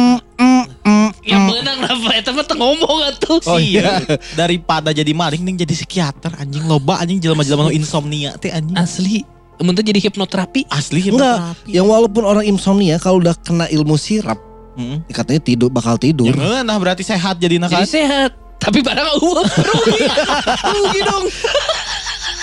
[0.89, 1.49] Mm, mm, yang mm.
[1.53, 2.11] menang apa?
[2.16, 3.39] Eta mah ngomong atuh.
[3.45, 4.01] Oh, iya.
[4.32, 8.76] Daripada jadi maling nih jadi psikiater anjing loba anjing jelema-jelema nu insomnia teh anjing.
[8.76, 9.20] Asli.
[9.61, 10.64] Mun teh jadi hipnoterapi.
[10.72, 11.70] Asli Enggak, hipnoterapi.
[11.76, 14.41] yang walaupun orang insomnia kalau udah kena ilmu sirap,
[14.80, 15.05] Heeh.
[15.12, 16.32] katanya tidur bakal tidur.
[16.32, 17.84] Ya nah berarti sehat jadi Jadi kan.
[17.84, 18.32] sehat.
[18.59, 19.99] Tapi barang uang rugi.
[20.74, 21.24] rugi dong.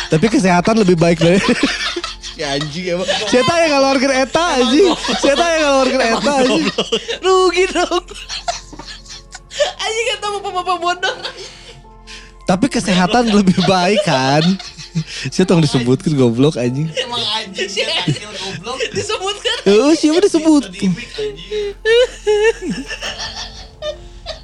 [0.05, 1.39] Tapi kesehatan lebih baik dari
[2.35, 3.07] Ya anjing emang.
[3.31, 4.91] Saya tanya kalau organ eta anjing.
[5.23, 6.65] Saya tanya kalau organ eta anjing.
[7.23, 8.05] rugi dong.
[9.55, 11.15] Anjing kata bapak-bapak bodoh.
[12.45, 14.43] Tapi kesehatan lebih baik kan.
[15.31, 16.91] Saya tolong disebutkan goblok anjing.
[16.95, 18.79] Emang anjing sih goblok.
[18.91, 19.55] Disebutkan.
[19.71, 20.63] Oh siapa disebut?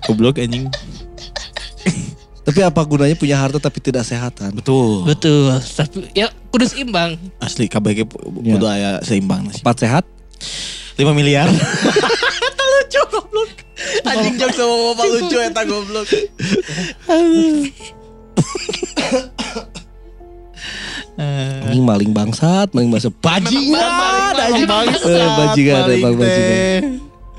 [0.07, 0.71] Goblok anjing.
[2.41, 4.49] Tapi apa gunanya punya harta tapi tidak sehatan?
[4.51, 5.05] Betul.
[5.05, 5.53] Betul.
[5.55, 7.13] Tapi ya kudu seimbang.
[7.37, 8.09] Asli KBG
[8.41, 8.57] Ya.
[8.57, 9.45] kudu aya seimbang.
[9.45, 10.03] Empat sehat?
[10.97, 11.45] 5 miliar.
[12.71, 13.51] Lucu goblok.
[14.03, 16.07] Anjing jok sama bapak lucu eta goblok.
[21.21, 23.13] Eh, Ini maling bangsat, maling bangsat.
[23.19, 24.67] Bajingan anjing.
[25.05, 26.81] Eh, Bajingan bajingan.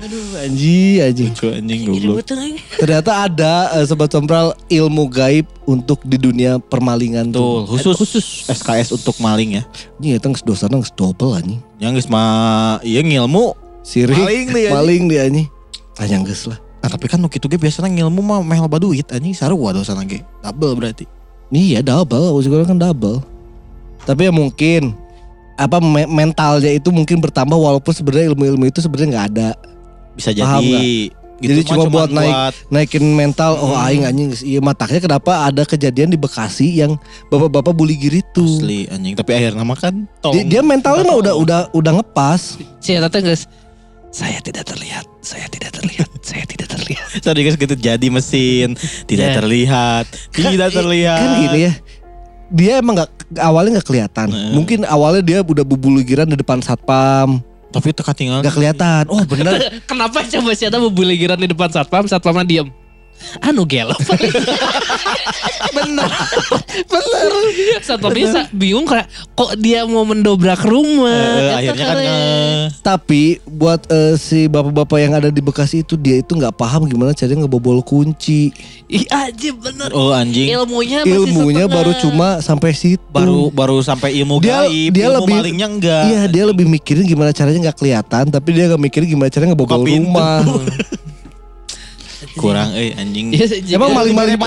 [0.03, 1.31] Aduh anjing anjing.
[1.31, 2.27] Lucu anjing goblok.
[2.83, 7.71] Ternyata ada eh, sobat sompral ilmu gaib untuk di dunia permalingan Betul, tuh.
[7.71, 9.63] khusus, khusus SKS untuk maling ya.
[10.03, 11.63] Ini eta geus dosana geus double anjing.
[11.79, 13.55] Yang geus mah ieu ngilmu.
[13.83, 14.75] Sirik Maling dia, anjing.
[14.75, 15.47] maling dia anjing.
[15.95, 16.59] Anjing geus lah.
[16.83, 20.03] Ah, tapi kan nu kitu ge biasanya ngilmu mah meh loba duit anjing sarua dosana
[20.03, 20.19] ge.
[20.43, 21.07] Double berarti.
[21.47, 23.23] Iya double, usia kan double.
[24.03, 24.91] Tapi ya mungkin
[25.55, 29.49] apa me- mentalnya itu mungkin bertambah walaupun sebenarnya ilmu-ilmu itu sebenarnya nggak ada.
[30.13, 30.43] Bisa jadi.
[30.43, 30.85] Paham nggak?
[31.35, 33.83] Gitu Jadi cuma buat naik- Naikin mental, oh Hmm.
[33.83, 36.95] aing anjing geus iya matanya kenapa ada kejadian di Bekasi yang
[37.27, 38.47] bapak-bapak bully gitu.
[38.63, 40.47] Asli anjing, tapi akhirnya mah kan Dia, tolong.
[40.47, 42.55] dia mentalnya mah udah udah udah ngepas.
[42.79, 43.49] Si Eta teh guys.
[44.07, 45.03] Saya tidak terlihat.
[45.19, 46.07] Saya tidak terlihat.
[46.23, 47.07] saya tidak terlihat.
[47.19, 49.35] Tadi guys gitu jadi mesin, tidak Ya.
[49.35, 51.19] terlihat, tidak Kan- terlihat.
[51.19, 51.73] Kan gini ya.
[52.47, 53.09] Dia emang nggak
[53.41, 54.27] awalnya nggak kelihatan.
[54.29, 54.53] Heeh.
[54.53, 57.41] Mungkin awalnya dia udah bubulugiran di depan satpam,
[57.73, 58.45] Tapi itu ketinggalan.
[58.45, 59.03] nggak kelihatan.
[59.09, 59.57] Oh bener.
[59.89, 62.67] Kenapa coba si Eta mau ligiran di depan satpam, satpamnya diem.
[63.39, 63.95] Anu gelo.
[65.73, 66.09] bener.
[66.85, 67.31] bener.
[67.79, 71.09] Satpamnya sa- bingung kayak kok dia mau mendobrak rumah.
[71.09, 75.95] Eh, Eta akhirnya kan eh, Tapi buat eh, si bapak-bapak yang ada di Bekasi itu
[75.95, 78.53] dia itu nggak paham gimana caranya ngebobol kunci.
[78.85, 79.89] Ih aja bener.
[79.91, 80.49] oh anjing.
[80.49, 81.75] Ilmunya masih Ilmunya setengah.
[81.75, 83.01] baru cuma sampai situ.
[83.05, 86.03] baru baru sampai ilmu Dia- gaib, dia ilmu lebih- malingnya enggak.
[86.05, 89.79] Iya dia lebih mikirin gimana caranya nggak kelihatan, tapi dia nggak mikirin gimana caranya ngebobol
[89.79, 90.41] Buka rumah.
[92.33, 93.29] Kurang eh anjing.
[93.29, 94.37] Iya, jika, Emang maling-maling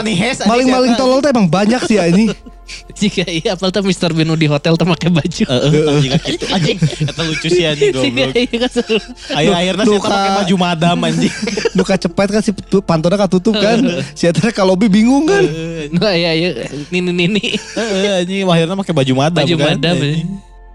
[0.43, 2.26] maling-maling tolol tuh emang banyak sih ini.
[2.99, 4.11] jika iya apal tuh Mr.
[4.11, 5.45] Bean di hotel tuh pakai baju.
[5.47, 6.45] Eh, eh, anjing gitu.
[6.51, 8.34] Anjing, eta lucu sih anjing Jika goblok.
[8.34, 8.70] iya kan.
[9.39, 11.34] Akhir-akhirnya sih pakai baju madam anjing.
[11.78, 12.51] Nuka cepet kan si
[12.82, 13.78] pantona katutup kan.
[14.18, 15.47] Si Atra kalau bi bingung kan.
[15.95, 16.51] Nah iya iya
[16.91, 19.78] nini nini Heeh, anjing akhirnya pakai baju madam baju kan.
[19.78, 19.97] madam.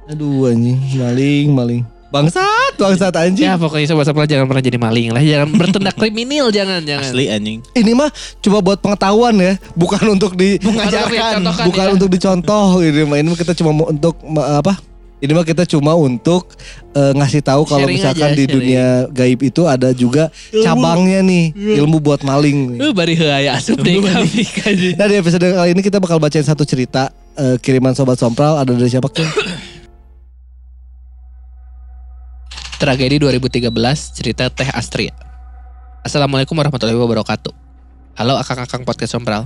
[0.07, 1.83] Aduh anjing, maling, maling.
[2.11, 3.47] Bangsat, bangsat anjing.
[3.47, 7.07] Ya pokoknya sobat-sobat jangan pernah jadi maling lah, jangan bertindak kriminal jangan jangan.
[7.07, 7.63] Asli anjing.
[7.71, 8.11] Ini mah
[8.43, 11.39] coba buat pengetahuan ya, bukan untuk di Mengajarkan.
[11.39, 11.91] Contohkan bukan ya.
[11.95, 13.17] untuk dicontoh ini mah.
[13.23, 14.75] Ini mah kita cuma mau untuk apa?
[15.23, 16.51] Ini mah kita cuma untuk
[16.97, 18.55] eh, ngasih tahu kalau misalkan aja, di sharing.
[18.59, 22.75] dunia gaib itu ada juga cabangnya nih, ilmu buat maling.
[22.75, 24.03] Lu bari heula asup deh.
[24.99, 27.07] Nah di episode kali ini kita bakal bacain satu cerita
[27.39, 29.07] eh, kiriman sobat sompral ada dari siapa?
[32.81, 33.69] Tragedi 2013
[34.09, 35.13] cerita Teh Astria.
[36.01, 37.53] Assalamualaikum warahmatullahi wabarakatuh.
[38.17, 39.45] Halo akang-akang podcast sompral.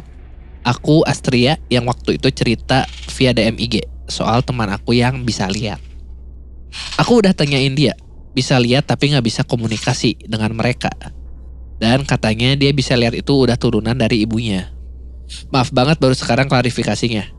[0.64, 5.84] Aku Astria yang waktu itu cerita via DM IG soal teman aku yang bisa lihat.
[6.96, 7.92] Aku udah tanyain dia,
[8.32, 10.96] bisa lihat tapi nggak bisa komunikasi dengan mereka.
[11.76, 14.72] Dan katanya dia bisa lihat itu udah turunan dari ibunya.
[15.52, 17.36] Maaf banget baru sekarang klarifikasinya.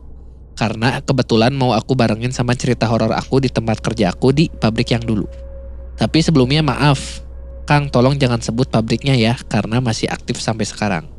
[0.53, 4.93] Karena kebetulan mau aku barengin sama cerita horor aku di tempat kerja aku di pabrik
[4.93, 5.46] yang dulu.
[5.97, 7.25] Tapi sebelumnya maaf,
[7.67, 11.09] Kang tolong jangan sebut pabriknya ya karena masih aktif sampai sekarang.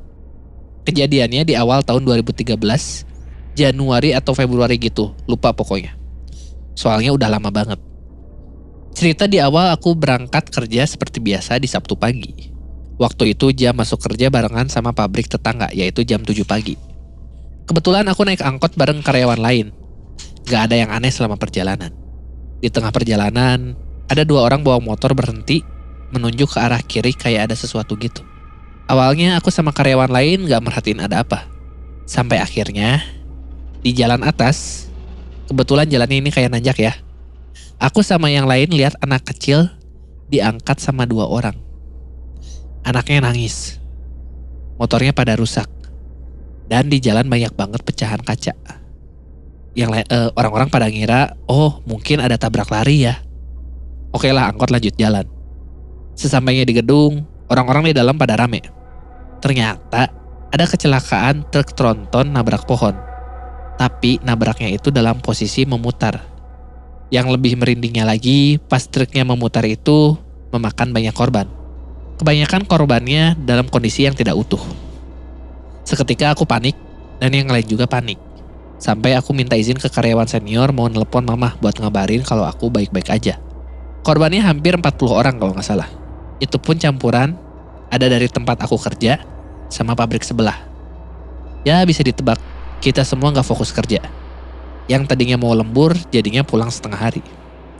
[0.89, 2.57] Kejadiannya di awal tahun 2013,
[3.53, 5.99] Januari atau Februari gitu, lupa pokoknya.
[6.72, 7.76] Soalnya udah lama banget.
[8.97, 12.55] Cerita di awal aku berangkat kerja seperti biasa di Sabtu pagi.
[12.99, 16.74] Waktu itu jam masuk kerja barengan sama pabrik tetangga yaitu jam 7 pagi.
[17.68, 19.70] Kebetulan aku naik angkot bareng karyawan lain.
[20.49, 21.93] Gak ada yang aneh selama perjalanan.
[22.59, 23.76] Di tengah perjalanan,
[24.09, 25.61] ada dua orang bawa motor berhenti
[26.11, 28.25] menunjuk ke arah kiri kayak ada sesuatu gitu.
[28.89, 31.45] Awalnya aku sama karyawan lain gak merhatiin ada apa.
[32.09, 33.05] Sampai akhirnya,
[33.85, 34.89] di jalan atas,
[35.45, 36.97] kebetulan jalannya ini kayak nanjak ya.
[37.77, 39.69] Aku sama yang lain lihat anak kecil
[40.33, 41.55] diangkat sama dua orang.
[42.81, 43.77] Anaknya nangis.
[44.81, 45.69] Motornya pada rusak.
[46.65, 48.57] Dan di jalan banyak banget pecahan kaca.
[49.77, 53.21] Yang eh, orang-orang pada ngira, oh mungkin ada tabrak lari ya.
[54.09, 55.29] Oke lah, angkot lanjut jalan.
[56.17, 58.65] Sesampainya di gedung, orang-orang di dalam pada rame.
[59.45, 60.09] Ternyata
[60.49, 62.97] ada kecelakaan truk tronton nabrak pohon.
[63.77, 66.25] Tapi nabraknya itu dalam posisi memutar.
[67.13, 70.17] Yang lebih merindingnya lagi, pas truknya memutar itu
[70.51, 71.47] memakan banyak korban.
[72.19, 74.61] Kebanyakan korbannya dalam kondisi yang tidak utuh.
[75.87, 76.75] Seketika aku panik
[77.23, 78.19] dan yang lain juga panik.
[78.79, 83.11] Sampai aku minta izin ke karyawan senior mau nelpon mama buat ngabarin kalau aku baik-baik
[83.11, 83.39] aja.
[84.09, 85.85] Korbannya hampir 40 orang kalau nggak salah.
[86.41, 87.37] Itu pun campuran
[87.93, 89.21] ada dari tempat aku kerja
[89.69, 90.57] sama pabrik sebelah.
[91.61, 92.41] Ya bisa ditebak,
[92.81, 94.01] kita semua nggak fokus kerja.
[94.89, 97.21] Yang tadinya mau lembur jadinya pulang setengah hari.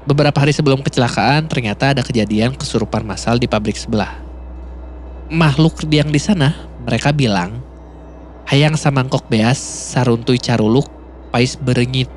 [0.05, 4.20] Beberapa hari sebelum kecelakaan ternyata ada kejadian kesurupan massal di pabrik sebelah.
[5.33, 6.53] Makhluk yang di sana
[6.85, 7.64] mereka bilang
[8.53, 10.93] hayang samangkok beas saruntuy caruluk
[11.33, 12.12] pais berengit.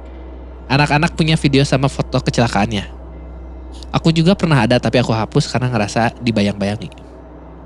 [0.67, 3.00] Anak-anak punya video sama foto kecelakaannya.
[3.91, 6.87] Aku juga pernah ada tapi aku hapus karena ngerasa dibayang-bayangi.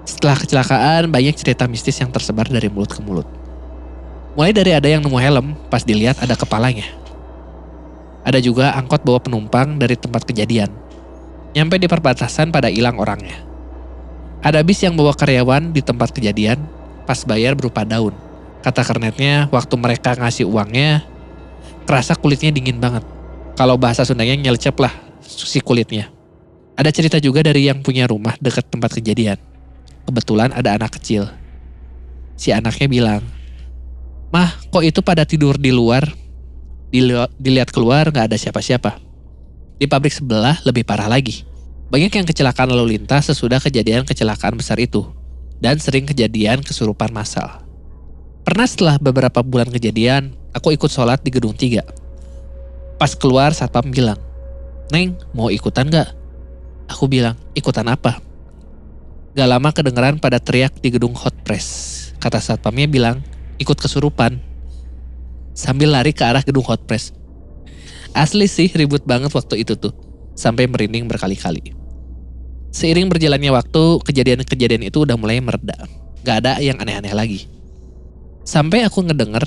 [0.05, 3.29] Setelah kecelakaan banyak cerita mistis yang tersebar dari mulut ke mulut.
[4.33, 6.85] Mulai dari ada yang nemu helm pas dilihat ada kepalanya.
[8.25, 10.73] Ada juga angkot bawa penumpang dari tempat kejadian.
[11.53, 13.37] Nyampe di perbatasan pada hilang orangnya.
[14.41, 16.57] Ada bis yang bawa karyawan di tempat kejadian
[17.05, 18.17] pas bayar berupa daun.
[18.65, 21.05] Kata kernetnya waktu mereka ngasih uangnya
[21.85, 23.05] kerasa kulitnya dingin banget.
[23.53, 26.14] Kalau bahasa Sundanya nyelecep lah si kulitnya.
[26.75, 29.39] Ada cerita juga dari yang punya rumah dekat tempat kejadian.
[30.03, 31.31] Kebetulan ada anak kecil.
[32.35, 33.23] Si anaknya bilang,
[34.35, 36.03] Mah, kok itu pada tidur di luar?
[36.91, 38.99] Dili- Dilihat keluar nggak ada siapa-siapa.
[39.79, 41.47] Di pabrik sebelah lebih parah lagi.
[41.87, 45.07] Banyak yang kecelakaan lalu lintas sesudah kejadian kecelakaan besar itu.
[45.63, 47.63] Dan sering kejadian kesurupan massal.
[48.43, 52.99] Pernah setelah beberapa bulan kejadian, aku ikut sholat di gedung 3.
[52.99, 54.19] Pas keluar satpam bilang,
[54.91, 56.24] Neng mau ikutan gak?
[56.85, 58.21] Aku bilang, ikutan apa?
[59.35, 61.91] Gak lama kedengeran pada teriak di gedung hot press.
[62.21, 63.19] Kata satpamnya bilang,
[63.59, 64.39] ikut kesurupan.
[65.51, 67.11] Sambil lari ke arah gedung hot press.
[68.15, 69.91] Asli sih ribut banget waktu itu tuh.
[70.39, 71.75] Sampai merinding berkali-kali.
[72.71, 75.75] Seiring berjalannya waktu, kejadian-kejadian itu udah mulai mereda.
[76.23, 77.47] Gak ada yang aneh-aneh lagi.
[78.47, 79.41] Sampai aku ngedenger,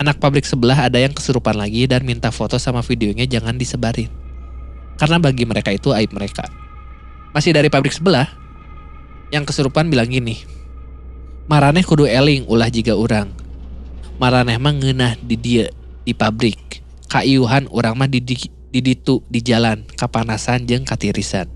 [0.00, 4.08] anak pabrik sebelah ada yang kesurupan lagi dan minta foto sama videonya jangan disebarin.
[4.96, 6.46] Karena bagi mereka itu aib mereka.
[7.34, 8.30] Masih dari pabrik sebelah,
[9.34, 10.46] yang kesurupan bilang gini,
[11.50, 13.28] Maraneh kudu eling ulah jiga urang.
[14.16, 15.66] Maraneh mah ngeunah di dia
[16.06, 16.80] di pabrik.
[17.10, 18.38] Kaiuhan urang mah di, di,
[18.70, 18.80] di
[19.28, 21.50] di jalan kapanasan jeung katirisan.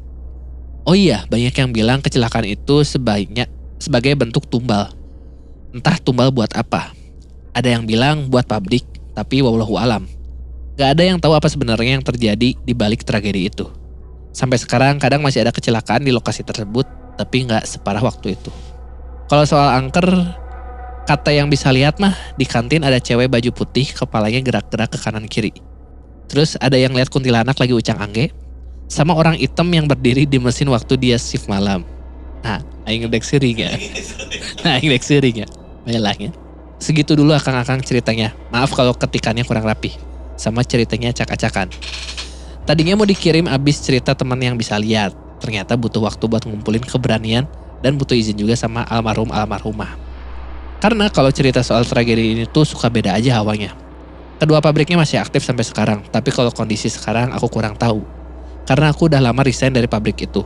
[0.84, 3.48] Oh iya, banyak yang bilang kecelakaan itu sebaiknya
[3.80, 4.92] sebagai bentuk tumbal.
[5.72, 6.92] Entah tumbal buat apa.
[7.56, 8.84] Ada yang bilang buat pabrik,
[9.16, 10.04] tapi wallahu alam.
[10.76, 13.66] Gak ada yang tahu apa sebenarnya yang terjadi di balik tragedi itu.
[14.32, 16.86] Sampai sekarang kadang masih ada kecelakaan di lokasi tersebut,
[17.18, 18.50] tapi nggak separah waktu itu.
[19.28, 20.08] Kalau soal angker,
[21.04, 25.26] kata yang bisa lihat mah di kantin ada cewek baju putih, kepalanya gerak-gerak ke kanan
[25.26, 25.52] kiri.
[26.28, 28.32] Terus ada yang lihat kuntilanak lagi ucang angge,
[28.88, 31.84] sama orang hitam yang berdiri di mesin waktu dia shift malam.
[32.40, 33.76] Nah, aing ngedek seri gak?
[34.64, 35.50] Nah, aing ngedek seri gak?
[35.84, 36.32] Bayalahnya.
[36.78, 38.32] Segitu dulu akang-akang ceritanya.
[38.54, 39.92] Maaf kalau ketikannya kurang rapi.
[40.38, 41.68] Sama ceritanya acak-acakan.
[42.68, 45.16] Tadinya mau dikirim abis cerita teman yang bisa lihat.
[45.40, 47.48] Ternyata butuh waktu buat ngumpulin keberanian
[47.80, 49.96] dan butuh izin juga sama almarhum almarhumah.
[50.76, 53.72] Karena kalau cerita soal tragedi ini tuh suka beda aja hawanya.
[54.36, 58.04] Kedua pabriknya masih aktif sampai sekarang, tapi kalau kondisi sekarang aku kurang tahu.
[58.68, 60.44] Karena aku udah lama resign dari pabrik itu.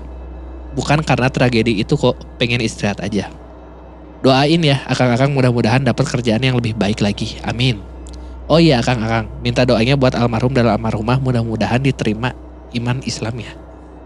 [0.79, 3.35] Bukan karena tragedi itu kok pengen istirahat aja.
[4.23, 7.43] Doain ya, akang-akang mudah-mudahan dapat kerjaan yang lebih baik lagi.
[7.43, 7.83] Amin.
[8.51, 12.35] Oh iya Kang Akang, minta doanya buat almarhum dan almarhumah mudah-mudahan diterima
[12.75, 13.53] iman Islam ya.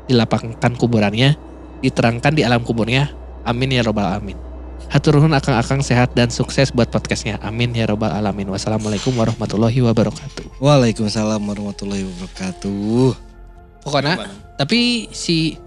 [0.06, 1.34] Dilapangkan kuburannya,
[1.82, 3.10] diterangkan di alam kuburnya.
[3.46, 4.38] Amin ya robbal alamin.
[4.86, 7.42] Hatur nuhun Akang-akang sehat dan sukses buat podcastnya.
[7.42, 8.46] Amin ya robbal alamin.
[8.52, 10.62] Wassalamualaikum warahmatullahi wabarakatuh.
[10.62, 13.10] Waalaikumsalam warahmatullahi wabarakatuh.
[13.82, 14.14] Pokoknya,
[14.58, 15.58] tapi si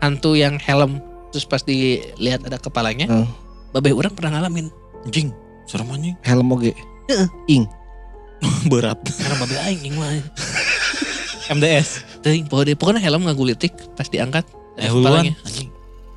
[0.00, 1.00] hantu yang helm
[1.32, 3.26] terus pas dilihat ada kepalanya, Hmm.
[3.74, 4.70] babeh orang pernah ngalamin.
[5.04, 5.34] Anjing,
[5.66, 6.16] serem anjing.
[6.24, 6.72] Helm oge.
[7.50, 7.68] Ing.
[8.72, 9.00] Berat.
[9.04, 10.10] Karena babeh aing ing mah.
[11.56, 12.22] MDS.
[12.24, 14.48] Teuing, pokoknya, pokoknya helm ngagulitik pas diangkat.
[14.80, 15.28] Eh huluan.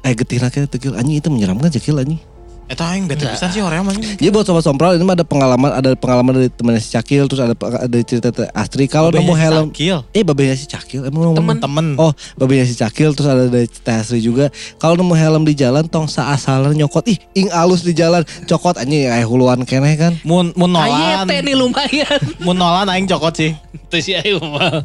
[0.06, 2.22] Eh getirna kita tegil anjing itu menyeramkan cekil anjing.
[2.68, 4.20] Eta aing bete pisan sih orang anjing.
[4.20, 7.40] Jadi buat sobat sompral ini mah ada pengalaman ada pengalaman dari temannya si Cakil terus
[7.40, 10.04] ada ada cerita Astri kalau nemu helm Kill.
[10.12, 11.58] eh babenya si Cakil emang ngomong Temen.
[11.58, 11.88] Temen.
[11.96, 14.52] Oh, babenya si Cakil terus ada dari Teh Astri juga.
[14.78, 19.08] Kalau nemu helm di jalan tong saasalan nyokot ih ing alus di jalan cokot anjing
[19.08, 20.20] aya huluan keneh kan.
[20.22, 21.26] Mun mun Aye nolan.
[21.26, 22.20] teh nih lumayan.
[22.44, 23.56] Mun nolan aing cokot sih.
[23.88, 24.84] Tuh si Ayu mah.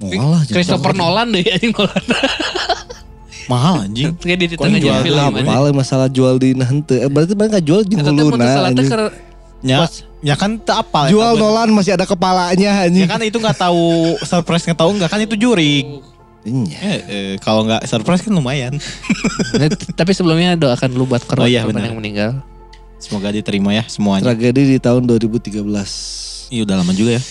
[0.00, 2.04] Malah Christopher Nolan deh anjing Nolan.
[3.50, 4.14] Mahal anjing.
[4.14, 5.32] Kayak di tengah jual film.
[5.42, 6.96] Malah masalah jual di nahente.
[6.96, 8.90] Eh, berarti mereka jual di teh anjing.
[9.60, 9.84] Ya,
[10.22, 11.04] ya kan apal.
[11.04, 11.42] eta Jual bener.
[11.44, 13.04] Nolan masih ada kepalanya Ya anjing.
[13.04, 15.84] kan itu nggak tahu surprise nggak tahu nggak kan itu jurig.
[16.40, 16.78] Iya.
[16.80, 18.72] Eh, eh, kalau nggak surprise kan lumayan.
[19.52, 22.30] Nah, Tapi sebelumnya doakan lu buat korban, Oh iya, korban yang meninggal.
[22.96, 24.30] Semoga diterima ya semuanya.
[24.30, 25.60] Tragedi di tahun 2013.
[26.48, 27.22] Iya udah lama juga ya.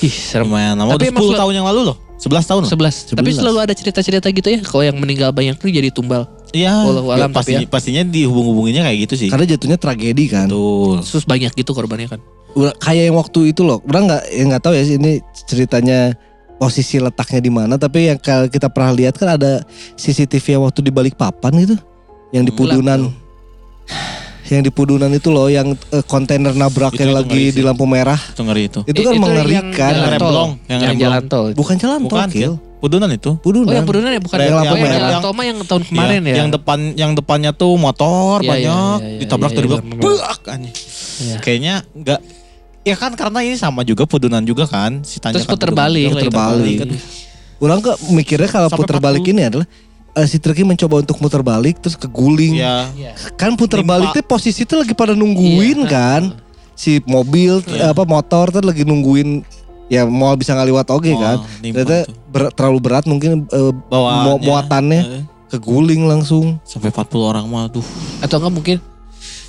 [0.00, 0.48] Ih, serem.
[0.48, 0.92] Lumayan lama.
[0.92, 1.96] Tapi Udah emang 10 sel- tahun yang lalu loh.
[2.18, 2.70] 11 tahun loh.
[2.70, 3.14] 11.
[3.14, 3.38] Tapi 11.
[3.38, 4.60] selalu ada cerita-cerita gitu ya.
[4.66, 6.26] Kalau yang meninggal banyak tuh jadi tumbal.
[6.50, 6.82] Iya.
[6.82, 7.60] Alam, ya, pasti, ya.
[7.70, 9.28] pastinya dihubung-hubunginnya kayak gitu sih.
[9.30, 10.50] Karena jatuhnya tragedi kan.
[10.50, 11.06] Betul.
[11.06, 12.20] Terus banyak gitu korbannya kan.
[12.82, 13.78] Kayak yang waktu itu loh.
[13.86, 16.18] Orang nggak ya nggak tahu ya ini ceritanya
[16.58, 17.78] posisi letaknya di mana.
[17.78, 19.62] Tapi yang kalau kita pernah lihat kan ada
[19.94, 21.76] CCTV yang waktu di balik papan gitu.
[22.34, 23.00] Yang di Pudunan.
[24.48, 27.84] Yang di Pudunan itu loh yang eh, kontainer nabrak Itu- yang itu lagi di lampu
[27.84, 28.16] merah.
[28.16, 28.80] Itu ngeri itu.
[28.82, 29.68] Itu kan mengerikan.
[29.68, 31.46] Yang Yang rem blong, yang Yang jalan tol.
[31.52, 32.52] Bukan jalan tol, Bukan, Kil.
[32.78, 33.30] Pudunan itu.
[33.38, 33.66] Pudunan.
[33.66, 35.20] Oh yang Pudunan ya bukan Yang lampu yang merah.
[35.20, 36.36] tol mah yang tahun kemarin Iya, ya.
[36.38, 39.88] Yang depan yang depannya tuh motor Iya, banyak iya, iya, iya, ditabrak iya, dari belakang.
[39.90, 40.02] bener.
[40.02, 40.74] Buak anjing.
[41.18, 41.36] Iya.
[41.38, 42.20] Kayaknya enggak
[42.82, 45.02] Ya kan karena ini sama juga Pudunan juga kan.
[45.02, 46.78] Si Tanya Terus kan puter balik puter balik.
[47.58, 49.32] Orang kok mikirnya kalau putar balik 40.
[49.34, 49.66] ini adalah
[50.10, 52.56] eh, si truknya mencoba untuk muter balik terus keguling.
[52.56, 52.88] Iya.
[52.92, 53.12] Iya.
[53.34, 53.92] Kan putar Nimpa.
[53.94, 55.88] balik tuh posisi tuh lagi pada nungguin Iya.
[55.88, 56.22] kan.
[56.72, 57.90] Si mobil Iya.
[57.90, 59.42] apa motor tuh lagi nungguin
[59.86, 61.36] ya mau bisa ngaliwat oke Oh, kan.
[61.60, 64.24] Ternyata ber- terlalu berat mungkin eh, Bawaannya.
[64.24, 66.60] mu- muatannya Eh, keguling langsung.
[66.62, 67.82] sampai 40 orang mah tuh.
[68.18, 68.76] Atau enggak mungkin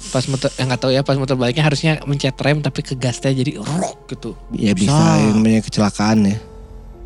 [0.10, 3.30] pas muter yang nggak tahu ya pas muter baliknya harusnya mencet rem tapi ke gasnya
[3.32, 4.34] jadi rok gitu.
[4.51, 5.22] Ya bisa, Bisa.
[5.22, 6.38] yang namanya kecelakaan ya.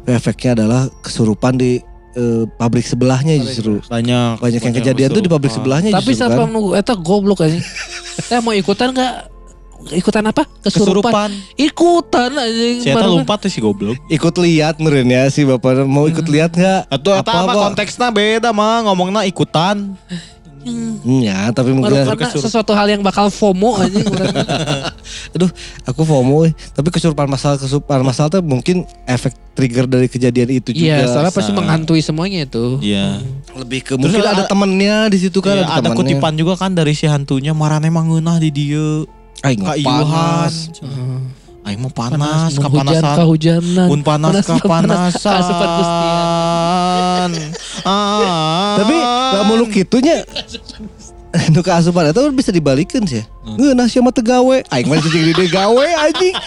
[0.05, 1.83] Efeknya adalah kesurupan di
[2.13, 3.73] eh, pabrik sebelahnya Pabrik justru.
[3.85, 4.33] Banyak.
[4.39, 6.49] Banyak yang kejadian tuh di pabrik sebelahnya Tapi justru siapa kan.
[6.49, 7.59] nunggu eta goblok aja.
[8.25, 9.33] Saya mau ikutan enggak?
[9.91, 10.47] Ikutan apa?
[10.63, 11.11] Kesurupan.
[11.11, 11.29] Kesurupan.
[11.59, 12.65] Ikutan aja.
[12.79, 13.99] Si Eta lompat tuh si goblok.
[14.07, 16.87] Ikut lihat meren ya si bapak mau ikut lihat nggak?
[16.87, 19.99] Atau apa, apa konteksnya beda mah ngomongnya ikutan.
[21.19, 23.99] Ya, tapi mungkin Karena sesuatu hal yang bakal FOMO aja.
[25.35, 25.51] aduh
[25.83, 26.53] aku FOMO eh.
[26.71, 31.29] tapi kesurupan masal kesurupan masal tuh mungkin efek trigger dari kejadian itu juga Iya, soalnya
[31.29, 32.79] pasti menghantui semuanya itu.
[32.79, 33.19] Iya.
[33.53, 35.97] lebih ke Terus mungkin ada- ada temennya di situ kan Iya, ada temennya.
[36.17, 38.51] kutipan juga kan dari si hantunya marane mah ngeunah di.
[39.43, 40.03] Aing Ka mah iuhan.
[40.07, 40.55] panas.
[41.63, 43.15] Aing mah panas, hujan kapanasan.
[43.19, 43.87] kehujanan.
[43.87, 45.35] Mun panas Panas, panas, kapanasan.
[46.93, 47.31] Asupan.
[47.83, 48.79] Ah.
[48.79, 48.95] tapi
[49.35, 50.23] lamun nu kitunya
[51.53, 53.25] nu keasupan itu bisa dibalikin sih.
[53.43, 53.59] Hmm.
[53.59, 54.63] Ngeunah siapa tegawe?
[54.71, 56.35] Aing mah cicing di gawe anjing.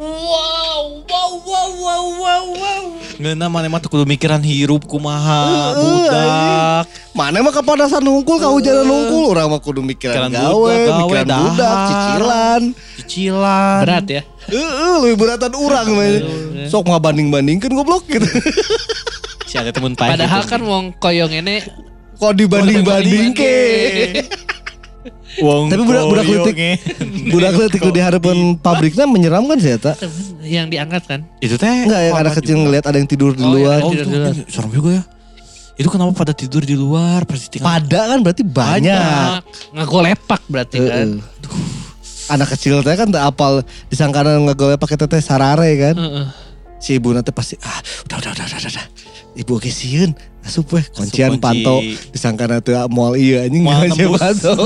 [0.00, 2.84] Wow, wow, wow, wow, wow, wow.
[3.20, 6.88] Ngeunah mana mah teu kudu mikiran hirup kumaha, budak.
[7.12, 12.62] Mana mah kepanasan nungkul, kahujanan nungkul, orang mah kudu mikiran gawe, gawe, mikiran budak, cicilan.
[12.96, 13.80] Cicilan.
[13.84, 14.22] Berat ya.
[14.52, 16.08] Heeh, lebih beratan urang mah.
[16.66, 18.26] Sok mah banding-bandingkeun goblok gitu.
[19.44, 20.12] Si ada temen paeh.
[20.12, 21.62] Padahal kan wong koyong ini
[22.14, 23.54] Kok dibanding-banding ke?
[25.40, 26.76] Wong Tapi budak-budak koyong, leutik- eh.
[27.28, 29.94] Budak leutik di harapan pabriknya menyeramkan sih eta.
[30.42, 31.20] yang diangkat kan.
[31.38, 32.62] Itu teh Enggak yang ada korban kecil juga.
[32.66, 33.56] ngelihat ada yang tidur di Oh, iya.
[33.56, 33.78] luar.
[33.80, 34.32] Oh, Tidur itu, di luar.
[34.32, 35.02] ini serem juga ya.
[35.72, 37.72] Itu kenapa pada tidur di luar pasti tinggal.
[37.72, 39.40] Pada kan berarti banyak.
[39.72, 41.08] Ngagolepak berarti kan.
[42.30, 43.60] Anak kecil teh kan tak apal
[43.90, 45.94] disangkana ngegoleh pakai teteh sarare kan.
[45.98, 46.26] Heeh.
[46.78, 48.70] Si ibu nanti pasti ah udah udah udah udah.
[48.70, 48.86] udah.
[49.34, 50.14] Ibu oke sieun.
[50.40, 51.42] Asup weh kuncian kunci.
[51.42, 51.76] panto
[52.08, 54.54] disangkana teu moal iya anjing Moal kuncian panto.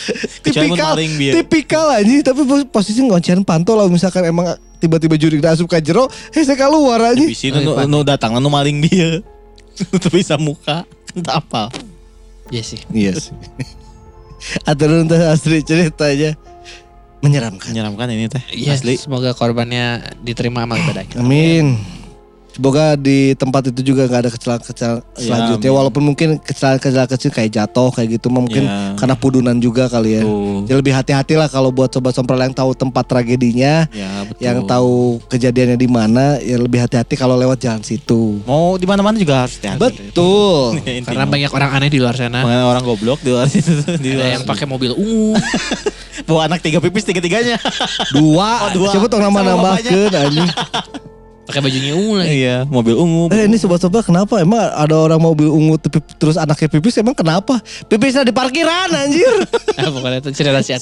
[0.44, 0.96] Tipikal
[1.32, 6.08] tipikal anjing tapi pos- posisi ngoncian panto lah misalkan emang tiba-tiba juri asup ka jero
[6.32, 7.30] hese keluar anjing.
[7.30, 9.20] Bisi nu nu datang nu maling dia.
[9.76, 10.84] Itu bisa muka.
[11.14, 11.72] Tak apa.
[12.50, 12.80] Iya sih.
[12.90, 13.32] Iya sih.
[14.64, 16.36] Atau nanti Astri ceritanya.
[17.20, 17.68] Menyeramkan.
[17.72, 18.40] Menyeramkan ini teh.
[18.48, 18.96] Iya, Asli.
[18.96, 21.20] semoga korbannya diterima amal ibadahnya.
[21.20, 21.99] Amin.
[22.60, 25.72] Semoga di tempat itu juga nggak ada kecelakaan Ya, selanjutnya.
[25.72, 25.78] amin.
[25.80, 28.92] Walaupun mungkin kecelakaan kecil kayak jatuh kayak gitu, mungkin Ya.
[29.00, 30.22] karena pudunan juga kali ya.
[30.22, 30.68] Tuh.
[30.68, 34.44] Jadi lebih hati-hati lah kalau buat sobat sompral yang tahu tempat tragedinya, Ya, betul.
[34.44, 38.44] yang tahu kejadiannya di mana, ya lebih hati-hati kalau lewat jalan situ.
[38.44, 40.12] mau di mana-mana juga harus hati-hati.
[40.12, 40.76] Betul.
[41.08, 42.44] Karena banyak orang aneh di luar sana.
[42.44, 45.32] Mengenai orang goblok di luar situ di Ada luar yang pakai mobil ungu.
[46.28, 47.56] bawa anak tiga pipis tiga tiganya
[48.12, 48.68] Dua.
[48.68, 48.92] Oh, dua.
[48.92, 50.50] Siapa tuh nama-namakeun anjing.
[51.50, 52.30] pakai bajunya ungu lagi.
[52.40, 54.38] iya mobil ungu Eh ini sobat-sobat kenapa?
[54.38, 57.58] Emang ada orang mobil ungu tapi terus anaknya pipis emang kenapa?
[57.90, 59.34] Pipisnya di parkiran anjir.
[59.80, 60.76] Ah, pokoknya itu cerita si.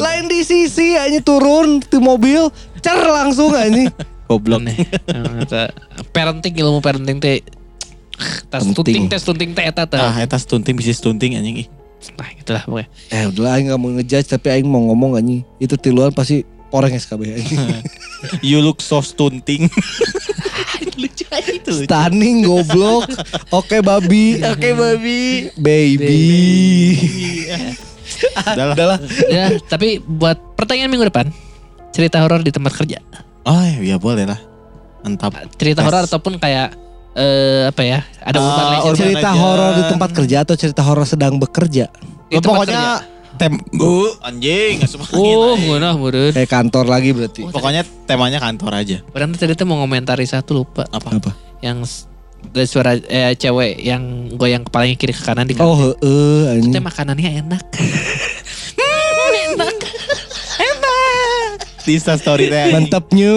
[0.00, 2.48] Lain di sisi aja turun di mobil,
[2.80, 3.92] cer langsung anjing.
[4.32, 4.64] goblok
[6.16, 7.44] Parenting ilmu parenting teh
[8.48, 8.72] tes Penting.
[8.72, 9.98] tunting tes tunting teh eta teh.
[10.00, 11.68] ah eta stunting bisa stunting anjing ih.
[12.18, 12.88] Nah, itulah pokoknya.
[13.14, 15.42] Eh udah aing gak mau ngejudge tapi aing mau ngomong anjing.
[15.60, 16.42] Itu tiluan pasti
[16.72, 17.84] poreng SKB anjing.
[18.40, 19.68] you look so stunting
[20.92, 21.72] Lucu aja itu.
[21.88, 23.08] Stunning goblok.
[23.48, 24.36] Oke babi.
[24.44, 25.48] Oke babi.
[25.56, 26.20] Baby.
[28.44, 28.98] udah lah Udah lah.
[29.26, 31.32] ya, tapi buat pertanyaan minggu depan,
[31.90, 32.98] cerita horor di tempat kerja.
[33.42, 34.38] oh ya boleh lah
[35.02, 36.76] mantap Cerita horor ataupun kayak
[37.12, 38.00] eh apa ya?
[38.22, 38.84] Ada urban legend.
[38.86, 41.84] urban Cerita horor di tempat kerja atau cerita horor sedang bekerja?
[42.28, 42.82] Di tempat pokoknya
[43.34, 46.30] tem bu anjing nggak semua Oh, ngeunah meureun.
[46.30, 47.42] Kayak kantor lagi berarti.
[47.46, 51.30] pokoknya temanya kantor aja Orang tadi tuh mau ngomentari satu lupa apa Apa?
[51.60, 51.80] yang
[52.44, 54.02] ada suara eh, cewek yang
[54.32, 55.94] goyang kepalanya kiri ke kanan di Oh kantin.
[55.94, 56.72] heeh Itu anjing.
[56.72, 57.64] teh makanannya enak.
[61.82, 62.74] di Insta story teh anjing.
[62.86, 63.34] Mantapnya.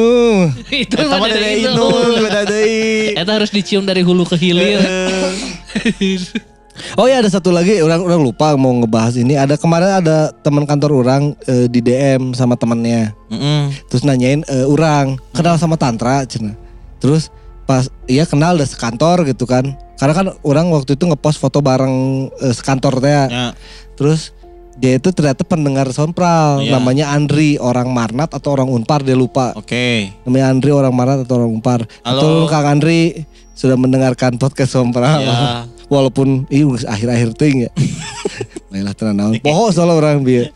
[0.86, 1.70] itu mah dari dari itu.
[1.72, 3.14] Inul, beda deui.
[3.14, 4.82] Eta harus dicium dari hulu ke hilir.
[6.95, 9.36] Oh ya ada satu lagi orang orang lupa mau ngebahas ini.
[9.36, 13.15] Ada kemarin ada teman kantor orang eh, di DM sama temannya.
[13.32, 13.71] Mm-mm.
[13.88, 16.51] Terus nanyain eh, orang kenal sama Tantra cina.
[16.99, 17.32] Terus
[17.65, 19.76] pas iya kenal udah sekantor gitu kan.
[19.95, 23.11] Karena kan orang waktu itu ngepost foto bareng eh, sekantor teh.
[23.32, 23.55] Ya.
[23.95, 24.36] Terus
[24.76, 26.76] dia itu ternyata pendengar Sompral, Iya.
[26.76, 29.55] namanya Andri, orang Marnat atau orang Unpar dia lupa.
[29.55, 30.11] Oke.
[30.28, 31.88] Namanya Andri orang Marnat atau orang Unpar.
[32.03, 32.19] Halo.
[32.19, 33.23] Betul Kang Andri
[33.55, 35.23] sudah mendengarkan podcast Sompral.
[35.23, 35.63] Ya.
[35.86, 37.71] Walaupun ini udah akhir-akhir ting ya.
[38.71, 39.33] Baiklah tenang naon.
[39.39, 40.49] Poho soalnya orang dia.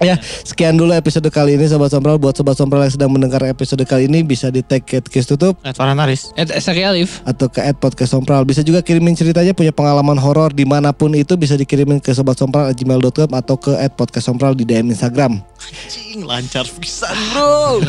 [0.00, 2.16] Ya, sekian dulu episode kali ini Sobat Sompral.
[2.16, 5.60] Buat Sobat Sompral yang sedang mendengar episode kali ini bisa di tag ke Kiss Tutup
[5.60, 6.32] Eh, Farhan Haris.
[6.32, 7.20] Eh, Saki Alif.
[7.28, 8.48] atau ke at podcast Sompral.
[8.48, 12.40] Bisa juga kirimin ceritanya punya pengalaman horor di mana pun itu bisa dikirimin ke sobat
[12.40, 15.44] sompral gmail.com atau ke at podcast Sompral di DM Instagram.
[15.60, 17.84] Anjing lancar pisan, Bro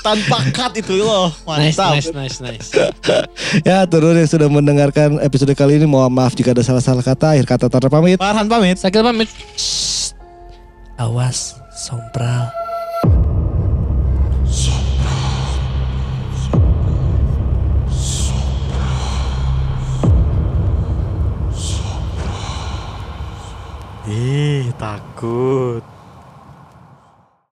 [0.00, 1.32] tanpa cut itu loh.
[1.44, 1.98] Mantap.
[1.98, 2.68] Nice, nice, nice, nice.
[3.68, 5.86] ya, turun yang sudah mendengarkan episode kali ini.
[5.86, 7.34] Mohon maaf jika ada salah-salah kata.
[7.34, 8.18] Akhir kata Tara pamit.
[8.18, 8.78] Farhan pamit.
[8.78, 9.28] Sakil pamit.
[9.56, 10.14] Shh.
[10.98, 12.50] Awas, sompral.
[24.08, 25.97] Ih, takut.